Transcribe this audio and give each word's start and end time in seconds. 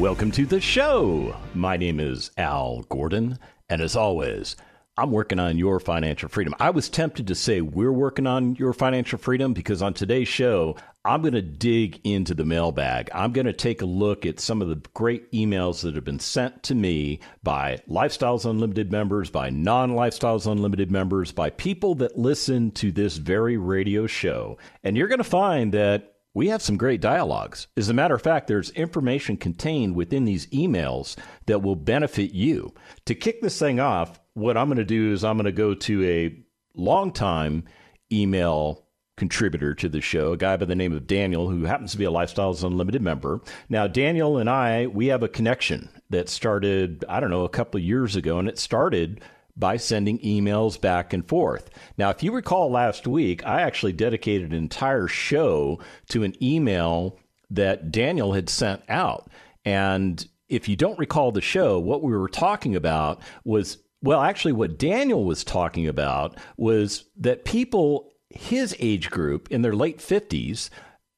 Welcome 0.00 0.30
to 0.30 0.46
the 0.46 0.62
show. 0.62 1.36
My 1.54 1.76
name 1.76 2.00
is 2.00 2.30
Al 2.38 2.80
Gordon, 2.88 3.38
and 3.68 3.82
as 3.82 3.96
always, 3.96 4.56
I'm 4.96 5.10
working 5.10 5.38
on 5.38 5.58
your 5.58 5.78
financial 5.78 6.30
freedom. 6.30 6.54
I 6.58 6.70
was 6.70 6.88
tempted 6.88 7.26
to 7.26 7.34
say 7.34 7.60
we're 7.60 7.92
working 7.92 8.26
on 8.26 8.54
your 8.54 8.72
financial 8.72 9.18
freedom 9.18 9.52
because 9.52 9.82
on 9.82 9.92
today's 9.92 10.26
show, 10.26 10.76
I'm 11.04 11.20
going 11.20 11.34
to 11.34 11.42
dig 11.42 12.00
into 12.02 12.32
the 12.32 12.46
mailbag. 12.46 13.10
I'm 13.14 13.32
going 13.32 13.44
to 13.44 13.52
take 13.52 13.82
a 13.82 13.86
look 13.86 14.24
at 14.24 14.40
some 14.40 14.62
of 14.62 14.68
the 14.68 14.80
great 14.94 15.30
emails 15.32 15.82
that 15.82 15.94
have 15.94 16.04
been 16.04 16.18
sent 16.18 16.62
to 16.62 16.74
me 16.74 17.20
by 17.42 17.82
Lifestyles 17.86 18.48
Unlimited 18.48 18.90
members, 18.90 19.28
by 19.28 19.50
non 19.50 19.90
Lifestyles 19.90 20.50
Unlimited 20.50 20.90
members, 20.90 21.30
by 21.30 21.50
people 21.50 21.94
that 21.96 22.18
listen 22.18 22.70
to 22.70 22.90
this 22.90 23.18
very 23.18 23.58
radio 23.58 24.06
show. 24.06 24.56
And 24.82 24.96
you're 24.96 25.08
going 25.08 25.18
to 25.18 25.24
find 25.24 25.74
that 25.74 26.09
we 26.34 26.48
have 26.48 26.62
some 26.62 26.76
great 26.76 27.00
dialogues. 27.00 27.66
As 27.76 27.88
a 27.88 27.94
matter 27.94 28.14
of 28.14 28.22
fact, 28.22 28.46
there's 28.46 28.70
information 28.70 29.36
contained 29.36 29.96
within 29.96 30.24
these 30.24 30.46
emails 30.48 31.16
that 31.46 31.62
will 31.62 31.76
benefit 31.76 32.32
you. 32.32 32.72
To 33.06 33.14
kick 33.14 33.42
this 33.42 33.58
thing 33.58 33.80
off, 33.80 34.20
what 34.34 34.56
I'm 34.56 34.68
going 34.68 34.78
to 34.78 34.84
do 34.84 35.12
is 35.12 35.24
I'm 35.24 35.36
going 35.36 35.46
to 35.46 35.52
go 35.52 35.74
to 35.74 36.04
a 36.04 36.36
longtime 36.76 37.64
email 38.12 38.86
contributor 39.16 39.74
to 39.74 39.88
the 39.88 40.00
show, 40.00 40.32
a 40.32 40.36
guy 40.36 40.56
by 40.56 40.64
the 40.64 40.74
name 40.74 40.92
of 40.92 41.06
Daniel, 41.06 41.50
who 41.50 41.64
happens 41.64 41.92
to 41.92 41.98
be 41.98 42.06
a 42.06 42.10
Lifestyles 42.10 42.64
Unlimited 42.64 43.02
member. 43.02 43.40
Now, 43.68 43.86
Daniel 43.86 44.38
and 44.38 44.48
I, 44.48 44.86
we 44.86 45.08
have 45.08 45.22
a 45.22 45.28
connection 45.28 45.90
that 46.08 46.28
started, 46.28 47.04
I 47.08 47.20
don't 47.20 47.30
know, 47.30 47.44
a 47.44 47.50
couple 47.50 47.78
of 47.78 47.84
years 47.84 48.16
ago, 48.16 48.38
and 48.38 48.48
it 48.48 48.58
started 48.58 49.20
by 49.60 49.76
sending 49.76 50.18
emails 50.20 50.80
back 50.80 51.12
and 51.12 51.28
forth. 51.28 51.70
Now, 51.96 52.10
if 52.10 52.22
you 52.22 52.32
recall 52.32 52.70
last 52.70 53.06
week, 53.06 53.46
I 53.46 53.60
actually 53.60 53.92
dedicated 53.92 54.50
an 54.50 54.58
entire 54.58 55.06
show 55.06 55.78
to 56.08 56.24
an 56.24 56.34
email 56.42 57.18
that 57.50 57.92
Daniel 57.92 58.32
had 58.32 58.48
sent 58.48 58.82
out. 58.88 59.28
And 59.64 60.26
if 60.48 60.68
you 60.68 60.76
don't 60.76 60.98
recall 60.98 61.30
the 61.30 61.40
show, 61.40 61.78
what 61.78 62.02
we 62.02 62.16
were 62.16 62.28
talking 62.28 62.74
about 62.74 63.20
was 63.44 63.78
well, 64.02 64.22
actually, 64.22 64.52
what 64.52 64.78
Daniel 64.78 65.24
was 65.24 65.44
talking 65.44 65.86
about 65.86 66.38
was 66.56 67.04
that 67.18 67.44
people 67.44 68.10
his 68.30 68.74
age 68.78 69.10
group 69.10 69.50
in 69.50 69.62
their 69.62 69.74
late 69.74 69.98
50s 69.98 70.70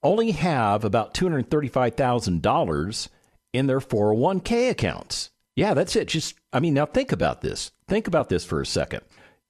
only 0.02 0.32
have 0.32 0.84
about 0.84 1.14
$235,000 1.14 3.08
in 3.52 3.66
their 3.66 3.80
401k 3.80 4.70
accounts. 4.70 5.30
Yeah, 5.54 5.74
that's 5.74 5.96
it. 5.96 6.08
Just, 6.08 6.34
I 6.52 6.60
mean, 6.60 6.74
now 6.74 6.86
think 6.86 7.12
about 7.12 7.40
this. 7.40 7.72
Think 7.88 8.06
about 8.06 8.28
this 8.28 8.44
for 8.44 8.60
a 8.60 8.66
second. 8.66 9.02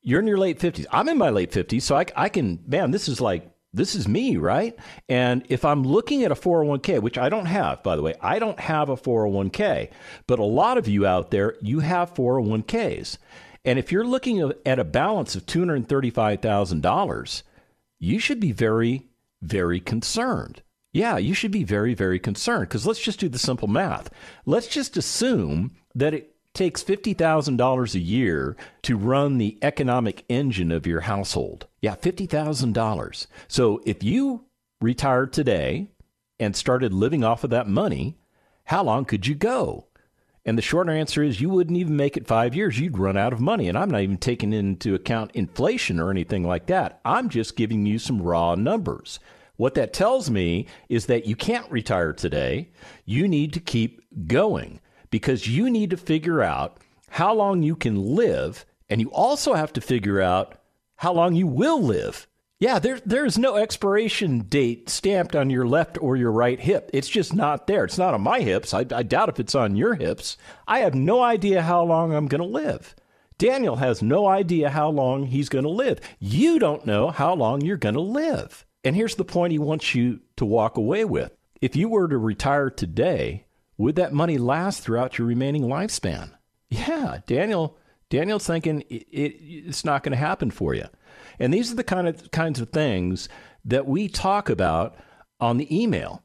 You're 0.03 0.21
in 0.21 0.27
your 0.27 0.39
late 0.39 0.59
50s. 0.59 0.87
I'm 0.91 1.09
in 1.09 1.19
my 1.19 1.31
late 1.31 1.53
50s, 1.53 1.83
so 1.83 1.97
I, 1.97 2.07
I 2.17 2.29
can, 2.29 2.59
man, 2.67 2.91
this 2.91 3.09
is 3.09 3.21
like, 3.21 3.49
this 3.73 3.95
is 3.95 4.07
me, 4.09 4.37
right? 4.37 4.77
And 5.09 5.47
if 5.49 5.65
I'm 5.65 5.85
looking 5.85 6.25
at 6.25 6.33
a 6.33 6.35
401k, 6.35 7.01
which 7.01 7.17
I 7.17 7.29
don't 7.29 7.47
have, 7.47 7.83
by 7.83 7.97
the 7.97 8.03
way, 8.03 8.15
I 8.21 8.39
don't 8.39 8.61
have 8.61 8.89
a 8.91 8.97
401k, 8.97 9.91
but 10.27 10.39
a 10.39 10.45
lot 10.45 10.77
of 10.77 10.89
you 10.89 11.07
out 11.07 11.31
there, 11.31 11.55
you 11.63 11.81
have 11.81 12.13
401ks. 12.13 13.17
And 13.65 13.79
if 13.79 13.93
you're 13.93 14.05
looking 14.05 14.53
at 14.67 14.79
a 14.79 14.85
balance 14.85 15.37
of 15.37 15.47
$235,000, 15.47 17.43
you 17.99 18.19
should 18.19 18.41
be 18.41 18.53
very, 18.53 19.09
very 19.41 19.81
concerned. 19.81 20.63
Yeah, 20.93 21.17
you 21.17 21.33
should 21.33 21.53
be 21.53 21.65
very, 21.65 21.95
very 21.95 22.19
concerned 22.19 22.69
because 22.69 22.87
let's 22.87 23.01
just 23.01 23.21
do 23.21 23.29
the 23.31 23.39
simple 23.39 23.69
math. 23.69 24.11
Let's 24.45 24.67
just 24.67 24.99
assume 24.99 25.71
that 25.95 26.15
it 26.15 26.35
takes 26.55 26.83
$50,000 26.83 27.95
a 27.95 27.99
year 27.99 28.57
to 28.83 28.97
run 28.97 29.39
the 29.39 29.59
economic 29.63 30.25
engine 30.29 30.71
of 30.71 30.87
your 30.87 31.01
household. 31.01 31.67
Yeah, 31.81 31.97
$50,000. 31.97 33.27
So 33.49 33.81
if 33.87 34.03
you 34.03 34.45
retired 34.81 35.33
today 35.33 35.89
and 36.39 36.55
started 36.55 36.93
living 36.93 37.25
off 37.25 37.45
of 37.45 37.51
that 37.51 37.69
money, 37.69 38.19
how 38.65 38.83
long 38.83 39.05
could 39.05 39.27
you 39.27 39.35
go? 39.35 39.87
And 40.45 40.59
the 40.59 40.63
short 40.63 40.89
answer 40.89 41.23
is 41.23 41.41
you 41.41 41.49
wouldn't 41.49 41.79
even 41.79 41.97
make 41.97 42.17
it 42.17 42.27
five 42.27 42.55
years. 42.55 42.79
You'd 42.79 42.99
run 42.99 43.17
out 43.17 43.33
of 43.33 43.41
money. 43.41 43.69
And 43.69 43.79
I'm 43.79 43.91
not 43.91 44.01
even 44.01 44.17
taking 44.17 44.53
into 44.53 44.95
account 44.95 45.31
inflation 45.35 46.01
or 46.01 46.11
anything 46.11 46.43
like 46.43 46.67
that. 46.67 47.01
I'm 47.05 47.29
just 47.29 47.57
giving 47.57 47.87
you 47.87 47.99
some 47.99 48.21
raw 48.21 48.57
numbers. 48.57 49.21
What 49.57 49.75
that 49.75 49.93
tells 49.93 50.31
me 50.31 50.67
is 50.89 51.07
that 51.07 51.27
you 51.27 51.37
can't 51.37 51.71
retire 51.71 52.13
today. 52.13 52.71
You 53.05 53.29
need 53.29 53.53
to 53.53 53.61
keep 53.61 54.03
going 54.27 54.81
because 55.13 55.47
you 55.47 55.71
need 55.71 55.91
to 55.91 55.97
figure 55.97 56.43
out 56.43 56.79
how 57.11 57.33
long 57.33 57.63
you 57.63 57.77
can 57.77 58.17
live, 58.17 58.65
and 58.89 59.01
you 59.01 59.13
also 59.13 59.55
have 59.55 59.73
to 59.75 59.81
figure 59.81 60.21
out 60.21 60.57
how 60.97 61.13
long 61.13 61.37
you 61.37 61.47
will 61.47 61.81
live. 61.81 62.27
Yeah, 62.59 62.79
there, 62.79 62.99
there's 63.05 63.39
no 63.39 63.57
expiration 63.57 64.41
date 64.41 64.89
stamped 64.89 65.37
on 65.37 65.51
your 65.51 65.67
left 65.67 66.01
or 66.01 66.17
your 66.17 66.33
right 66.33 66.59
hip. 66.59 66.91
It's 66.93 67.09
just 67.09 67.35
not 67.35 67.67
there. 67.67 67.85
It's 67.85 67.99
not 67.99 68.15
on 68.15 68.23
my 68.23 68.41
hips. 68.41 68.73
I, 68.73 68.87
I 68.93 69.03
doubt 69.03 69.29
if 69.29 69.39
it's 69.39 69.55
on 69.55 69.77
your 69.77 69.95
hips. 69.95 70.37
I 70.67 70.79
have 70.79 70.95
no 70.95 71.23
idea 71.23 71.63
how 71.63 71.83
long 71.83 72.15
I'm 72.15 72.29
going 72.29 72.41
to 72.41 72.47
live. 72.47 72.95
Daniel 73.37 73.77
has 73.77 74.01
no 74.01 74.27
idea 74.27 74.71
how 74.71 74.89
long 74.89 75.27
he's 75.27 75.49
going 75.49 75.65
to 75.65 75.71
live. 75.71 75.99
You 76.21 76.59
don't 76.59 76.87
know 76.87 77.11
how 77.11 77.35
long 77.35 77.61
you're 77.61 77.77
going 77.77 77.97
to 77.97 78.01
live. 78.01 78.65
And 78.85 78.97
here's 78.97 79.17
the 79.17 79.25
point 79.25 79.53
he 79.53 79.59
wants 79.59 79.95
you 79.95 80.21
to 80.37 80.45
walk 80.45 80.77
away 80.77 81.05
with. 81.05 81.37
If 81.61 81.77
you 81.77 81.89
were 81.89 82.09
to 82.09 82.17
retire 82.17 82.71
today, 82.71 83.45
would 83.77 83.97
that 83.97 84.13
money 84.13 84.39
last 84.39 84.83
throughout 84.83 85.19
your 85.19 85.27
remaining 85.27 85.63
lifespan? 85.63 86.33
Yeah, 86.69 87.21
Daniel. 87.27 87.79
Daniel's 88.11 88.47
thinking 88.47 88.83
it, 88.91 89.07
it, 89.11 89.37
it's 89.41 89.85
not 89.85 90.03
going 90.03 90.13
to 90.13 90.19
happen 90.19 90.51
for 90.51 90.75
you. 90.75 90.87
And 91.39 91.53
these 91.53 91.73
are 91.73 91.77
the 91.77 91.85
kind 91.85 92.07
of 92.07 92.31
kinds 92.31 92.61
of 92.61 92.71
things 92.71 93.29
that 93.65 93.87
we 93.87 94.09
talk 94.09 94.51
about 94.51 94.97
on 95.41 95.57
the 95.57 95.83
email. 95.83 96.23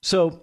So 0.00 0.42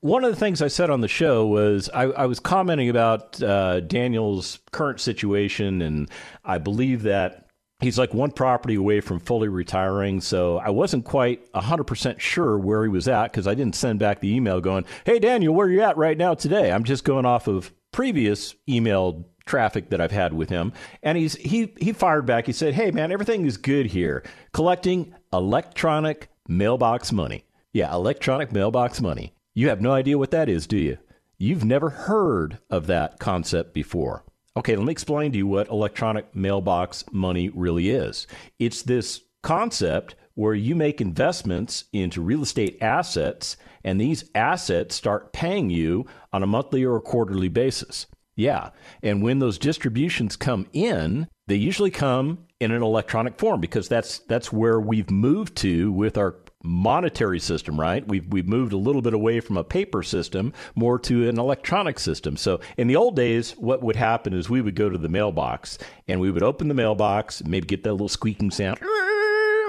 one 0.00 0.24
of 0.24 0.30
the 0.30 0.36
things 0.36 0.62
I 0.62 0.68
said 0.68 0.90
on 0.90 1.00
the 1.00 1.08
show 1.08 1.46
was 1.46 1.90
I, 1.92 2.04
I 2.04 2.26
was 2.26 2.38
commenting 2.38 2.88
about 2.88 3.42
uh, 3.42 3.80
Daniel's 3.80 4.60
current 4.70 5.00
situation, 5.00 5.82
and 5.82 6.08
I 6.44 6.58
believe 6.58 7.02
that 7.02 7.47
he's 7.80 7.98
like 7.98 8.12
one 8.12 8.30
property 8.30 8.74
away 8.74 9.00
from 9.00 9.20
fully 9.20 9.48
retiring. 9.48 10.20
So 10.20 10.58
I 10.58 10.70
wasn't 10.70 11.04
quite 11.04 11.50
100% 11.52 12.20
sure 12.20 12.58
where 12.58 12.82
he 12.82 12.88
was 12.88 13.08
at 13.08 13.30
because 13.30 13.46
I 13.46 13.54
didn't 13.54 13.76
send 13.76 13.98
back 13.98 14.20
the 14.20 14.34
email 14.34 14.60
going, 14.60 14.84
Hey, 15.04 15.18
Daniel, 15.18 15.54
where 15.54 15.66
are 15.66 15.70
you 15.70 15.82
at 15.82 15.96
right 15.96 16.18
now 16.18 16.34
today? 16.34 16.72
I'm 16.72 16.84
just 16.84 17.04
going 17.04 17.26
off 17.26 17.46
of 17.46 17.72
previous 17.92 18.54
email 18.68 19.26
traffic 19.46 19.90
that 19.90 20.00
I've 20.00 20.12
had 20.12 20.32
with 20.32 20.50
him. 20.50 20.72
And 21.02 21.16
he's, 21.16 21.34
he, 21.36 21.72
he 21.78 21.92
fired 21.92 22.26
back. 22.26 22.46
He 22.46 22.52
said, 22.52 22.74
Hey, 22.74 22.90
man, 22.90 23.12
everything 23.12 23.46
is 23.46 23.56
good 23.56 23.86
here. 23.86 24.22
Collecting 24.52 25.14
electronic 25.32 26.28
mailbox 26.46 27.12
money. 27.12 27.44
Yeah, 27.72 27.92
electronic 27.92 28.52
mailbox 28.52 29.00
money. 29.00 29.34
You 29.54 29.68
have 29.68 29.80
no 29.80 29.92
idea 29.92 30.18
what 30.18 30.30
that 30.30 30.48
is, 30.48 30.66
do 30.66 30.76
you? 30.76 30.98
You've 31.36 31.64
never 31.64 31.90
heard 31.90 32.58
of 32.68 32.88
that 32.88 33.18
concept 33.20 33.72
before. 33.72 34.24
Okay, 34.58 34.74
let 34.74 34.84
me 34.84 34.90
explain 34.90 35.30
to 35.30 35.38
you 35.38 35.46
what 35.46 35.68
electronic 35.68 36.34
mailbox 36.34 37.04
money 37.12 37.48
really 37.50 37.90
is. 37.90 38.26
It's 38.58 38.82
this 38.82 39.20
concept 39.40 40.16
where 40.34 40.54
you 40.54 40.74
make 40.74 41.00
investments 41.00 41.84
into 41.92 42.20
real 42.20 42.42
estate 42.42 42.76
assets, 42.80 43.56
and 43.84 44.00
these 44.00 44.28
assets 44.34 44.96
start 44.96 45.32
paying 45.32 45.70
you 45.70 46.06
on 46.32 46.42
a 46.42 46.46
monthly 46.48 46.82
or 46.82 46.96
a 46.96 47.00
quarterly 47.00 47.48
basis. 47.48 48.06
Yeah. 48.34 48.70
And 49.00 49.22
when 49.22 49.38
those 49.38 49.58
distributions 49.58 50.34
come 50.34 50.66
in, 50.72 51.28
they 51.46 51.54
usually 51.54 51.92
come 51.92 52.46
in 52.58 52.72
an 52.72 52.82
electronic 52.82 53.38
form 53.38 53.60
because 53.60 53.88
that's 53.88 54.18
that's 54.20 54.52
where 54.52 54.80
we've 54.80 55.10
moved 55.10 55.56
to 55.58 55.92
with 55.92 56.18
our 56.18 56.34
monetary 56.62 57.38
system, 57.38 57.78
right? 57.78 58.06
We've 58.06 58.26
we've 58.26 58.48
moved 58.48 58.72
a 58.72 58.76
little 58.78 59.02
bit 59.02 59.14
away 59.14 59.40
from 59.40 59.56
a 59.56 59.64
paper 59.64 60.02
system 60.02 60.52
more 60.74 60.98
to 61.00 61.28
an 61.28 61.38
electronic 61.38 61.98
system. 61.98 62.36
So 62.36 62.60
in 62.76 62.88
the 62.88 62.96
old 62.96 63.16
days, 63.16 63.52
what 63.52 63.82
would 63.82 63.96
happen 63.96 64.32
is 64.34 64.50
we 64.50 64.60
would 64.60 64.74
go 64.74 64.88
to 64.88 64.98
the 64.98 65.08
mailbox 65.08 65.78
and 66.08 66.20
we 66.20 66.30
would 66.30 66.42
open 66.42 66.68
the 66.68 66.74
mailbox, 66.74 67.44
maybe 67.44 67.66
get 67.66 67.84
that 67.84 67.92
little 67.92 68.08
squeaking 68.08 68.50
sound. 68.50 68.80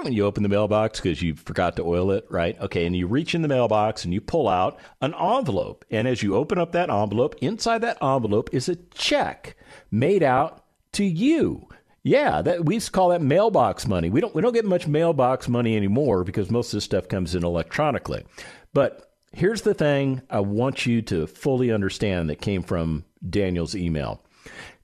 And 0.05 0.13
you 0.13 0.25
open 0.25 0.43
the 0.43 0.49
mailbox 0.49 1.01
because 1.01 1.21
you 1.21 1.35
forgot 1.35 1.75
to 1.75 1.83
oil 1.83 2.11
it, 2.11 2.25
right? 2.29 2.57
Okay, 2.61 2.85
and 2.85 2.95
you 2.95 3.05
reach 3.05 3.35
in 3.35 3.41
the 3.41 3.49
mailbox 3.49 4.05
and 4.05 4.13
you 4.13 4.21
pull 4.21 4.47
out 4.47 4.79
an 5.01 5.13
envelope. 5.13 5.83
And 5.91 6.07
as 6.07 6.23
you 6.23 6.35
open 6.35 6.57
up 6.57 6.71
that 6.71 6.89
envelope, 6.89 7.35
inside 7.41 7.79
that 7.79 7.97
envelope 8.01 8.49
is 8.53 8.69
a 8.69 8.77
check 8.93 9.57
made 9.91 10.23
out 10.23 10.63
to 10.93 11.03
you. 11.03 11.67
Yeah, 12.09 12.41
that 12.41 12.65
we 12.65 12.79
call 12.79 13.09
that 13.09 13.21
mailbox 13.21 13.85
money. 13.85 14.09
We 14.09 14.19
don't 14.19 14.33
we 14.33 14.41
don't 14.41 14.55
get 14.55 14.65
much 14.65 14.87
mailbox 14.87 15.47
money 15.47 15.77
anymore 15.77 16.23
because 16.23 16.49
most 16.49 16.73
of 16.73 16.77
this 16.77 16.83
stuff 16.83 17.07
comes 17.07 17.35
in 17.35 17.43
electronically. 17.43 18.25
But 18.73 19.13
here's 19.31 19.61
the 19.61 19.75
thing 19.75 20.23
I 20.27 20.39
want 20.39 20.87
you 20.87 21.03
to 21.03 21.27
fully 21.27 21.71
understand 21.71 22.27
that 22.31 22.41
came 22.41 22.63
from 22.63 23.05
Daniel's 23.29 23.75
email. 23.75 24.23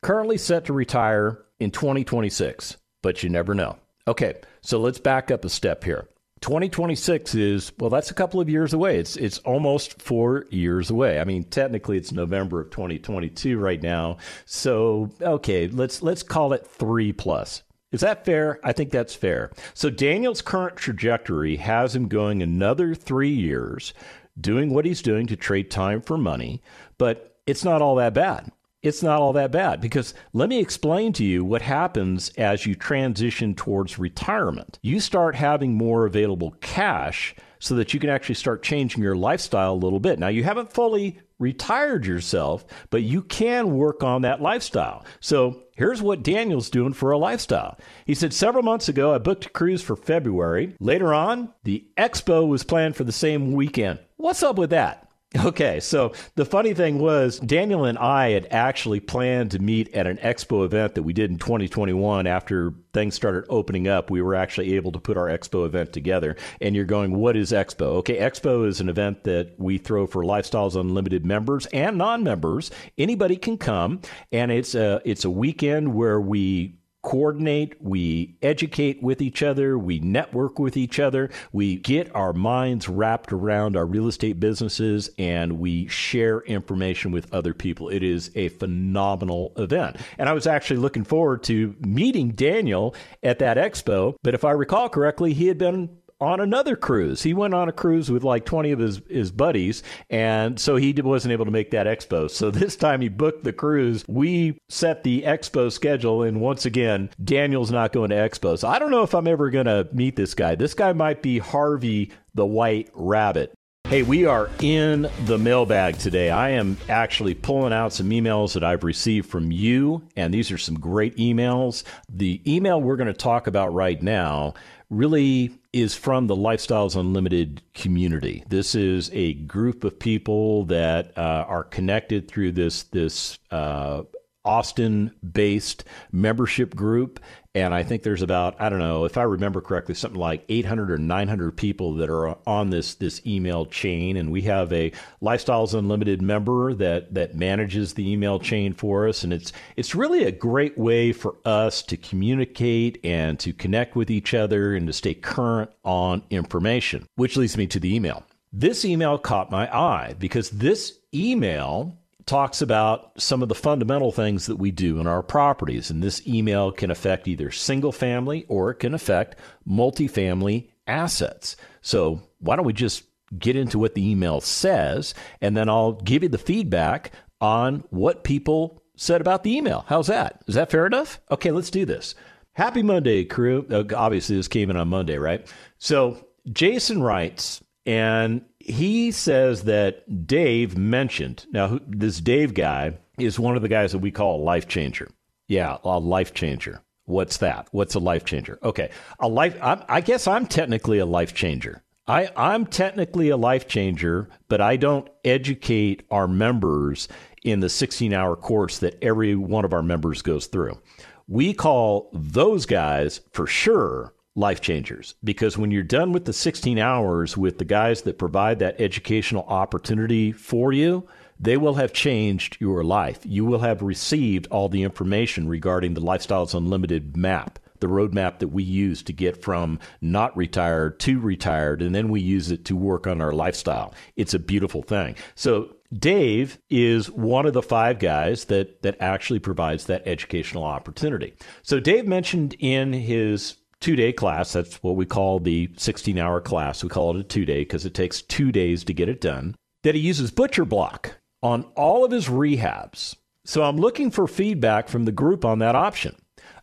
Currently 0.03 0.37
set 0.37 0.65
to 0.65 0.73
retire 0.73 1.43
in 1.59 1.71
2026, 1.71 2.77
but 3.01 3.23
you 3.23 3.29
never 3.29 3.55
know. 3.55 3.77
Okay, 4.07 4.35
so 4.61 4.79
let's 4.79 4.99
back 4.99 5.31
up 5.31 5.43
a 5.43 5.49
step 5.49 5.83
here. 5.83 6.07
2026 6.45 7.33
is 7.33 7.71
well 7.79 7.89
that's 7.89 8.11
a 8.11 8.13
couple 8.13 8.39
of 8.39 8.47
years 8.47 8.71
away. 8.71 8.99
It's 8.99 9.15
it's 9.15 9.39
almost 9.39 9.99
4 9.99 10.45
years 10.51 10.91
away. 10.91 11.19
I 11.19 11.23
mean 11.23 11.43
technically 11.45 11.97
it's 11.97 12.11
november 12.11 12.61
of 12.61 12.69
2022 12.69 13.57
right 13.57 13.81
now. 13.81 14.17
So 14.45 15.09
okay 15.19 15.67
let's 15.67 16.03
let's 16.03 16.21
call 16.21 16.53
it 16.53 16.67
3 16.67 17.13
plus. 17.13 17.63
Is 17.91 18.01
that 18.01 18.25
fair? 18.25 18.59
I 18.63 18.73
think 18.73 18.91
that's 18.91 19.15
fair. 19.15 19.53
So 19.73 19.89
Daniel's 19.89 20.43
current 20.43 20.75
trajectory 20.75 21.55
has 21.55 21.95
him 21.95 22.07
going 22.07 22.43
another 22.43 22.93
three 22.93 23.33
years, 23.33 23.95
doing 24.39 24.71
what 24.71 24.85
he's 24.85 25.01
doing 25.01 25.25
to 25.25 25.35
trade 25.35 25.71
time 25.71 25.99
for 25.99 26.15
money, 26.15 26.61
but 26.99 27.39
it's 27.47 27.63
not 27.63 27.81
all 27.81 27.95
that 27.95 28.13
bad 28.13 28.51
it's 28.85 29.03
not 29.03 29.19
all 29.19 29.33
that 29.33 29.51
bad 29.51 29.81
because 29.81 30.13
let 30.33 30.47
me 30.47 30.59
explain 30.59 31.11
to 31.13 31.25
you 31.25 31.43
what 31.43 31.61
happens 31.61 32.29
as 32.37 32.65
you 32.65 32.75
transition 32.75 33.55
towards 33.55 33.97
retirement. 33.97 34.77
You 34.81 34.99
start 34.99 35.35
having 35.35 35.73
more 35.73 36.05
available 36.05 36.51
cash 36.61 37.35
so 37.59 37.75
that 37.75 37.93
you 37.93 37.99
can 37.99 38.11
actually 38.11 38.35
start 38.35 38.61
changing 38.61 39.01
your 39.01 39.15
lifestyle 39.15 39.73
a 39.73 39.75
little 39.75 39.99
bit. 39.99 40.19
Now, 40.19 40.27
you 40.27 40.43
haven't 40.43 40.71
fully 40.71 41.19
retired 41.39 42.05
yourself, 42.05 42.63
but 42.91 43.01
you 43.01 43.23
can 43.23 43.75
work 43.75 44.03
on 44.03 44.21
that 44.21 44.41
lifestyle. 44.41 45.03
So, 45.19 45.63
here's 45.75 46.01
what 46.01 46.23
Daniel's 46.23 46.69
doing 46.69 46.93
for 46.93 47.09
a 47.11 47.17
lifestyle. 47.17 47.79
He 48.05 48.13
said, 48.13 48.33
Several 48.33 48.63
months 48.63 48.87
ago, 48.87 49.13
I 49.13 49.17
booked 49.17 49.47
a 49.47 49.49
cruise 49.49 49.81
for 49.81 49.95
February. 49.95 50.75
Later 50.79 51.13
on, 51.13 51.53
the 51.63 51.85
expo 51.97 52.47
was 52.47 52.63
planned 52.63 52.95
for 52.95 53.03
the 53.03 53.11
same 53.11 53.53
weekend. 53.53 53.99
What's 54.17 54.43
up 54.43 54.57
with 54.57 54.69
that? 54.69 55.04
Okay, 55.45 55.79
so 55.79 56.13
the 56.35 56.45
funny 56.45 56.73
thing 56.73 56.97
was, 56.97 57.39
Daniel 57.39 57.85
and 57.85 57.97
I 57.97 58.31
had 58.31 58.47
actually 58.51 58.99
planned 58.99 59.51
to 59.51 59.59
meet 59.59 59.93
at 59.93 60.07
an 60.07 60.17
expo 60.17 60.65
event 60.65 60.95
that 60.95 61.03
we 61.03 61.13
did 61.13 61.29
in 61.29 61.37
2021 61.37 62.25
after 62.25 62.73
things 62.93 63.15
started 63.15 63.45
opening 63.49 63.87
up. 63.87 64.09
We 64.09 64.21
were 64.21 64.33
actually 64.33 64.75
able 64.75 64.91
to 64.93 64.99
put 64.99 65.17
our 65.17 65.27
expo 65.27 65.65
event 65.65 65.93
together. 65.93 66.35
And 66.61 66.75
you're 66.75 66.85
going, 66.85 67.15
what 67.15 67.35
is 67.35 67.51
expo? 67.51 67.97
Okay, 67.97 68.17
expo 68.17 68.67
is 68.67 68.79
an 68.79 68.89
event 68.89 69.23
that 69.25 69.53
we 69.57 69.77
throw 69.77 70.07
for 70.07 70.23
Lifestyles 70.23 70.79
Unlimited 70.79 71.25
members 71.25 71.65
and 71.67 71.97
non 71.97 72.23
members. 72.23 72.71
Anybody 72.97 73.35
can 73.35 73.57
come, 73.57 74.01
and 74.31 74.51
it's 74.51 74.73
a, 74.73 75.01
it's 75.05 75.25
a 75.25 75.29
weekend 75.29 75.93
where 75.93 76.19
we 76.19 76.75
coordinate, 77.05 77.75
we 77.79 78.35
educate 78.41 79.01
with 79.01 79.21
each 79.21 79.43
other, 79.43 79.77
we 79.77 79.99
network 79.99 80.57
with 80.57 80.75
each 80.75 80.99
other, 80.99 81.29
we 81.53 81.75
get 81.75 82.13
our 82.15 82.33
minds 82.33 82.89
wrapped 82.89 83.31
around 83.31 83.77
our 83.77 83.85
real 83.85 84.07
estate 84.07 84.39
businesses, 84.39 85.11
and 85.19 85.59
we 85.59 85.87
share 85.87 86.41
information 86.41 87.11
with 87.11 87.31
other 87.31 87.53
people. 87.53 87.89
It 87.89 88.01
is 88.01 88.31
a 88.33 88.49
phenomenal 88.49 89.53
event. 89.55 89.97
And 90.17 90.27
I 90.27 90.33
was 90.33 90.47
actually 90.47 90.77
looking 90.77 91.03
forward 91.03 91.43
to 91.43 91.75
meeting 91.79 92.31
Daniel 92.31 92.95
at 93.21 93.37
that 93.37 93.57
expo, 93.57 94.15
but 94.23 94.33
if 94.33 94.43
I 94.43 94.51
recall 94.51 94.89
correctly, 94.89 95.33
he 95.33 95.45
had 95.47 95.59
been 95.59 95.89
on 96.21 96.39
another 96.39 96.75
cruise. 96.75 97.23
He 97.23 97.33
went 97.33 97.53
on 97.53 97.69
a 97.69 97.73
cruise 97.73 98.09
with 98.09 98.23
like 98.23 98.45
20 98.45 98.71
of 98.71 98.79
his, 98.79 99.01
his 99.09 99.31
buddies, 99.31 99.83
and 100.09 100.59
so 100.59 100.75
he 100.75 100.93
wasn't 100.93 101.33
able 101.33 101.45
to 101.45 101.51
make 101.51 101.71
that 101.71 101.87
expo. 101.87 102.29
So 102.35 102.51
this 102.51 102.75
time 102.75 103.01
he 103.01 103.07
booked 103.07 103.43
the 103.43 103.53
cruise. 103.53 104.03
We 104.07 104.57
set 104.69 105.03
the 105.03 105.23
expo 105.23 105.71
schedule, 105.71 106.23
and 106.23 106.41
once 106.41 106.65
again, 106.65 107.09
Daniel's 107.23 107.71
not 107.71 107.93
going 107.93 108.09
to 108.09 108.15
expo. 108.15 108.57
So 108.57 108.67
I 108.67 108.77
don't 108.77 108.91
know 108.91 109.03
if 109.03 109.15
I'm 109.15 109.27
ever 109.27 109.49
going 109.49 109.65
to 109.65 109.87
meet 109.93 110.15
this 110.15 110.33
guy. 110.33 110.55
This 110.55 110.73
guy 110.73 110.91
might 110.93 111.21
be 111.21 111.39
Harvey 111.39 112.11
the 112.33 112.45
White 112.45 112.89
Rabbit. 112.93 113.53
Hey, 113.87 114.01
we 114.01 114.25
are 114.25 114.49
in 114.61 115.07
the 115.25 115.37
mailbag 115.37 115.99
today. 115.99 116.31
I 116.31 116.49
am 116.49 116.75
actually 116.89 117.35
pulling 117.35 117.71
out 117.71 117.93
some 117.93 118.09
emails 118.09 118.53
that 118.53 118.63
I've 118.63 118.83
received 118.83 119.29
from 119.29 119.51
you, 119.51 120.01
and 120.15 120.33
these 120.33 120.51
are 120.51 120.57
some 120.57 120.79
great 120.79 121.15
emails. 121.17 121.83
The 122.09 122.41
email 122.51 122.81
we're 122.81 122.95
going 122.95 123.07
to 123.07 123.13
talk 123.13 123.45
about 123.45 123.75
right 123.75 124.01
now 124.01 124.55
really 124.89 125.53
is 125.71 125.93
from 125.93 126.25
the 126.25 126.35
Lifestyles 126.35 126.99
Unlimited 126.99 127.61
community. 127.75 128.43
This 128.49 128.73
is 128.73 129.11
a 129.13 129.33
group 129.33 129.83
of 129.83 129.99
people 129.99 130.65
that 130.65 131.15
uh, 131.15 131.45
are 131.47 131.63
connected 131.63 132.27
through 132.27 132.53
this 132.53 132.83
this 132.83 133.37
uh, 133.51 134.01
Austin 134.43 135.11
based 135.31 135.83
membership 136.11 136.75
group. 136.75 137.19
And 137.55 137.73
I 137.73 137.83
think 137.83 138.03
there's 138.03 138.21
about, 138.21 138.59
I 138.59 138.67
don't 138.67 138.79
know, 138.79 139.05
if 139.05 139.17
I 139.17 139.23
remember 139.23 139.61
correctly, 139.61 139.95
something 139.95 140.19
like 140.19 140.43
800 140.49 140.91
or 140.91 140.97
900 140.97 141.55
people 141.55 141.93
that 141.95 142.09
are 142.09 142.37
on 142.45 142.69
this, 142.69 142.95
this 142.95 143.25
email 143.25 143.65
chain. 143.65 144.17
And 144.17 144.29
we 144.29 144.41
have 144.41 144.73
a 144.73 144.91
Lifestyles 145.21 145.73
Unlimited 145.73 146.21
member 146.21 146.73
that, 146.73 147.13
that 147.13 147.35
manages 147.35 147.93
the 147.93 148.11
email 148.11 148.39
chain 148.39 148.73
for 148.73 149.07
us. 149.07 149.23
And 149.23 149.31
it's, 149.31 149.53
it's 149.77 149.95
really 149.95 150.25
a 150.25 150.33
great 150.33 150.77
way 150.77 151.13
for 151.13 151.37
us 151.45 151.81
to 151.83 151.95
communicate 151.95 152.99
and 153.05 153.39
to 153.39 153.53
connect 153.53 153.95
with 153.95 154.11
each 154.11 154.33
other 154.33 154.75
and 154.75 154.85
to 154.87 154.93
stay 154.93 155.13
current 155.13 155.71
on 155.85 156.23
information, 156.29 157.07
which 157.15 157.37
leads 157.37 157.55
me 157.55 157.67
to 157.67 157.79
the 157.79 157.95
email. 157.95 158.25
This 158.51 158.83
email 158.83 159.17
caught 159.17 159.49
my 159.49 159.73
eye 159.73 160.15
because 160.19 160.49
this 160.49 160.99
email 161.13 161.97
talks 162.25 162.61
about 162.61 163.11
some 163.21 163.43
of 163.43 163.49
the 163.49 163.55
fundamental 163.55 164.11
things 164.11 164.47
that 164.47 164.55
we 164.55 164.71
do 164.71 164.99
in 164.99 165.07
our 165.07 165.21
properties. 165.21 165.89
And 165.89 166.01
this 166.01 166.25
email 166.27 166.71
can 166.71 166.89
affect 166.89 167.27
either 167.27 167.51
single 167.51 167.91
family 167.91 168.45
or 168.47 168.71
it 168.71 168.75
can 168.75 168.93
affect 168.93 169.35
multifamily 169.67 170.69
assets. 170.87 171.55
So 171.81 172.21
why 172.39 172.55
don't 172.55 172.65
we 172.65 172.73
just 172.73 173.03
get 173.37 173.55
into 173.55 173.79
what 173.79 173.95
the 173.95 174.09
email 174.09 174.39
says 174.41 175.13
and 175.41 175.55
then 175.55 175.69
I'll 175.69 175.93
give 175.93 176.23
you 176.23 176.29
the 176.29 176.37
feedback 176.37 177.11
on 177.41 177.83
what 177.89 178.23
people 178.23 178.81
said 178.95 179.21
about 179.21 179.43
the 179.43 179.55
email. 179.55 179.85
How's 179.87 180.07
that? 180.07 180.41
Is 180.47 180.55
that 180.55 180.71
fair 180.71 180.85
enough? 180.85 181.19
Okay, 181.29 181.51
let's 181.51 181.69
do 181.69 181.85
this. 181.85 182.15
Happy 182.53 182.81
Monday, 182.81 183.25
crew. 183.25 183.67
Uh, 183.69 183.83
obviously, 183.95 184.37
this 184.37 184.47
came 184.47 184.69
in 184.69 184.77
on 184.77 184.87
Monday, 184.87 185.17
right? 185.17 185.45
So 185.77 186.25
Jason 186.53 187.03
writes, 187.03 187.61
and 187.85 188.41
he 188.65 189.11
says 189.11 189.63
that 189.65 190.25
Dave 190.25 190.75
mentioned 190.75 191.45
now 191.51 191.79
this 191.87 192.19
Dave 192.19 192.55
guy 192.55 192.97
is 193.19 193.39
one 193.39 193.55
of 193.55 193.61
the 193.61 193.69
guys 193.69 193.91
that 193.91 193.99
we 193.99 194.09
call 194.09 194.41
a 194.41 194.43
life 194.43 194.67
changer. 194.67 195.07
Yeah, 195.47 195.77
a 195.83 195.99
life 195.99 196.33
changer. 196.33 196.81
What's 197.03 197.37
that? 197.37 197.67
What's 197.71 197.93
a 197.93 197.99
life 197.99 198.25
changer? 198.25 198.57
Okay, 198.63 198.89
a 199.19 199.27
life. 199.27 199.55
I, 199.61 199.85
I 199.87 200.01
guess 200.01 200.25
I'm 200.25 200.47
technically 200.47 200.97
a 200.97 201.05
life 201.05 201.35
changer. 201.35 201.83
I, 202.07 202.29
I'm 202.35 202.65
technically 202.65 203.29
a 203.29 203.37
life 203.37 203.67
changer, 203.67 204.29
but 204.47 204.61
I 204.61 204.77
don't 204.77 205.07
educate 205.23 206.01
our 206.09 206.27
members 206.27 207.07
in 207.43 207.59
the 207.59 207.69
16 207.69 208.13
hour 208.13 208.35
course 208.35 208.79
that 208.79 208.97
every 209.03 209.35
one 209.35 209.65
of 209.65 209.73
our 209.73 209.83
members 209.83 210.23
goes 210.23 210.47
through. 210.47 210.79
We 211.27 211.53
call 211.53 212.09
those 212.13 212.65
guys 212.65 213.21
for 213.31 213.45
sure 213.45 214.14
life 214.35 214.59
changers 214.59 215.15
because 215.23 215.57
when 215.57 215.71
you're 215.71 215.83
done 215.83 216.11
with 216.11 216.25
the 216.25 216.33
16 216.33 216.77
hours 216.77 217.37
with 217.37 217.57
the 217.57 217.65
guys 217.65 218.01
that 218.01 218.19
provide 218.19 218.59
that 218.59 218.79
educational 218.79 219.43
opportunity 219.43 220.31
for 220.31 220.73
you, 220.73 221.07
they 221.39 221.57
will 221.57 221.75
have 221.75 221.93
changed 221.93 222.57
your 222.59 222.83
life. 222.83 223.19
You 223.23 223.45
will 223.45 223.59
have 223.59 223.81
received 223.81 224.47
all 224.47 224.69
the 224.69 224.83
information 224.83 225.47
regarding 225.47 225.93
the 225.93 226.01
Lifestyles 226.01 226.53
Unlimited 226.53 227.17
map, 227.17 227.59
the 227.79 227.87
roadmap 227.87 228.39
that 228.39 228.49
we 228.49 228.63
use 228.63 229.03
to 229.03 229.13
get 229.13 229.41
from 229.41 229.79
not 230.01 230.35
retired 230.35 230.99
to 231.01 231.19
retired, 231.19 231.81
and 231.81 231.93
then 231.93 232.09
we 232.09 232.21
use 232.21 232.51
it 232.51 232.65
to 232.65 232.75
work 232.75 233.07
on 233.07 233.21
our 233.21 233.33
lifestyle. 233.33 233.93
It's 234.15 234.33
a 234.33 234.39
beautiful 234.39 234.81
thing. 234.81 235.15
So 235.35 235.75
Dave 235.93 236.57
is 236.69 237.11
one 237.11 237.45
of 237.45 237.53
the 237.53 237.61
five 237.61 237.99
guys 237.99 238.45
that 238.45 238.81
that 238.81 238.97
actually 238.99 239.39
provides 239.39 239.85
that 239.85 240.07
educational 240.07 240.63
opportunity. 240.63 241.33
So 241.63 241.79
Dave 241.79 242.07
mentioned 242.07 242.55
in 242.59 242.93
his 242.93 243.55
two 243.85 243.95
day 243.95 244.11
class. 244.11 244.53
That's 244.53 244.81
what 244.81 244.95
we 244.95 245.05
call 245.05 245.39
the 245.39 245.69
16 245.77 246.17
hour 246.17 246.41
class. 246.41 246.81
We 246.81 246.89
call 246.89 247.15
it 247.15 247.19
a 247.19 247.23
two 247.23 247.45
day 247.45 247.59
because 247.59 247.85
it 247.85 247.93
takes 247.93 248.23
two 248.23 248.51
days 248.51 248.83
to 248.85 248.93
get 248.93 249.09
it 249.09 249.21
done. 249.21 249.55
That 249.83 249.93
he 249.93 250.01
uses 250.01 250.31
Butcher 250.31 250.65
Block 250.65 251.19
on 251.43 251.65
all 251.75 252.03
of 252.03 252.11
his 252.11 252.27
rehabs. 252.27 253.15
So 253.45 253.61
I'm 253.61 253.77
looking 253.77 254.09
for 254.09 254.27
feedback 254.27 254.89
from 254.89 255.05
the 255.05 255.11
group 255.11 255.45
on 255.45 255.59
that 255.59 255.75
option. 255.75 256.15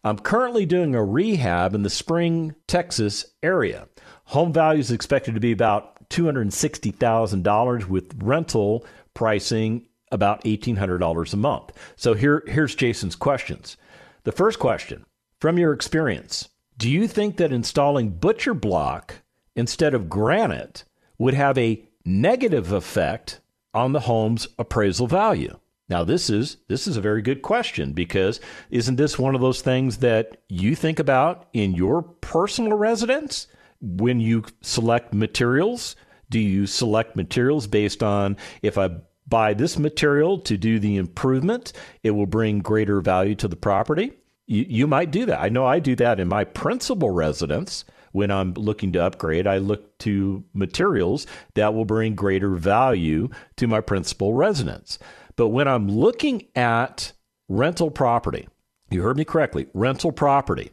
I'm 0.03 0.19
currently 0.19 0.67
doing 0.67 0.97
a 0.97 1.05
rehab 1.05 1.77
in 1.77 1.85
the 1.85 1.91
Spring, 1.91 2.57
Texas 2.67 3.25
area. 3.41 3.87
Home 4.25 4.53
value 4.53 4.81
is 4.81 4.91
expected 4.91 5.35
to 5.35 5.41
be 5.41 5.53
about 5.53 6.09
$260,000 6.11 7.85
with 7.87 8.21
rental 8.21 8.85
pricing 9.15 9.87
about 10.11 10.43
$1,800 10.43 11.33
a 11.33 11.37
month. 11.37 11.71
So 11.95 12.15
here, 12.15 12.43
here's 12.49 12.75
Jason's 12.75 13.15
questions. 13.15 13.77
The 14.25 14.33
first 14.33 14.59
question 14.59 15.07
from 15.41 15.57
your 15.57 15.73
experience, 15.73 16.49
do 16.83 16.91
you 16.91 17.07
think 17.07 17.37
that 17.37 17.53
installing 17.53 18.11
butcher 18.11 18.55
block 18.55 19.23
instead 19.55 19.95
of 19.95 20.09
granite 20.09 20.83
would 21.17 21.33
have 21.33 21.57
a 21.57 21.81
negative 22.05 22.73
effect 22.73 23.39
on 23.73 23.93
the 23.93 24.01
home's 24.01 24.49
appraisal 24.59 25.07
value? 25.07 25.57
Now 25.89 26.03
this 26.03 26.29
is 26.29 26.57
this 26.67 26.89
is 26.89 26.97
a 26.97 27.01
very 27.01 27.23
good 27.23 27.41
question 27.41 27.93
because 27.93 28.41
isn't 28.71 28.97
this 28.97 29.17
one 29.17 29.37
of 29.37 29.41
those 29.41 29.61
things 29.61 29.99
that 29.99 30.39
you 30.49 30.75
think 30.75 30.99
about 30.99 31.47
in 31.53 31.73
your 31.73 32.03
personal 32.03 32.77
residence 32.77 33.47
when 33.81 34.19
you 34.19 34.43
select 34.61 35.15
materials? 35.15 35.95
Do 36.31 36.41
you 36.41 36.67
select 36.67 37.15
materials 37.15 37.69
based 37.69 38.03
on 38.03 38.37
if 38.61 38.77
I 38.77 38.91
buy 39.29 39.55
this 39.55 39.79
material 39.79 40.37
to 40.41 40.59
do 40.59 40.79
the 40.79 40.97
improvement. 40.97 41.73
It 42.03 42.11
will 42.11 42.27
bring 42.27 42.59
greater 42.59 43.01
value 43.01 43.35
to 43.37 43.49
the 43.49 43.57
property. 43.57 44.13
You, 44.47 44.67
you 44.69 44.87
might 44.87 45.11
do 45.11 45.27
that. 45.27 45.41
I 45.41 45.49
know 45.49 45.67
I 45.67 45.79
do 45.79 45.97
that 45.97 46.21
in 46.21 46.29
my 46.29 46.45
principal 46.45 47.11
residence. 47.11 47.85
When 48.13 48.31
I'm 48.31 48.53
looking 48.55 48.93
to 48.93 49.03
upgrade, 49.03 49.47
I 49.47 49.57
look 49.57 49.97
to 50.01 50.45
materials 50.53 51.27
that 51.55 51.73
will 51.73 51.87
bring 51.87 52.15
greater 52.15 52.51
value 52.51 53.31
to 53.57 53.67
my 53.67 53.81
principal 53.81 54.35
residence. 54.35 54.99
But 55.35 55.49
when 55.49 55.67
I'm 55.67 55.89
looking 55.89 56.47
at 56.55 57.13
rental 57.49 57.91
property, 57.91 58.49
you 58.91 59.01
heard 59.03 59.17
me 59.17 59.25
correctly, 59.25 59.67
rental 59.73 60.13
property, 60.13 60.73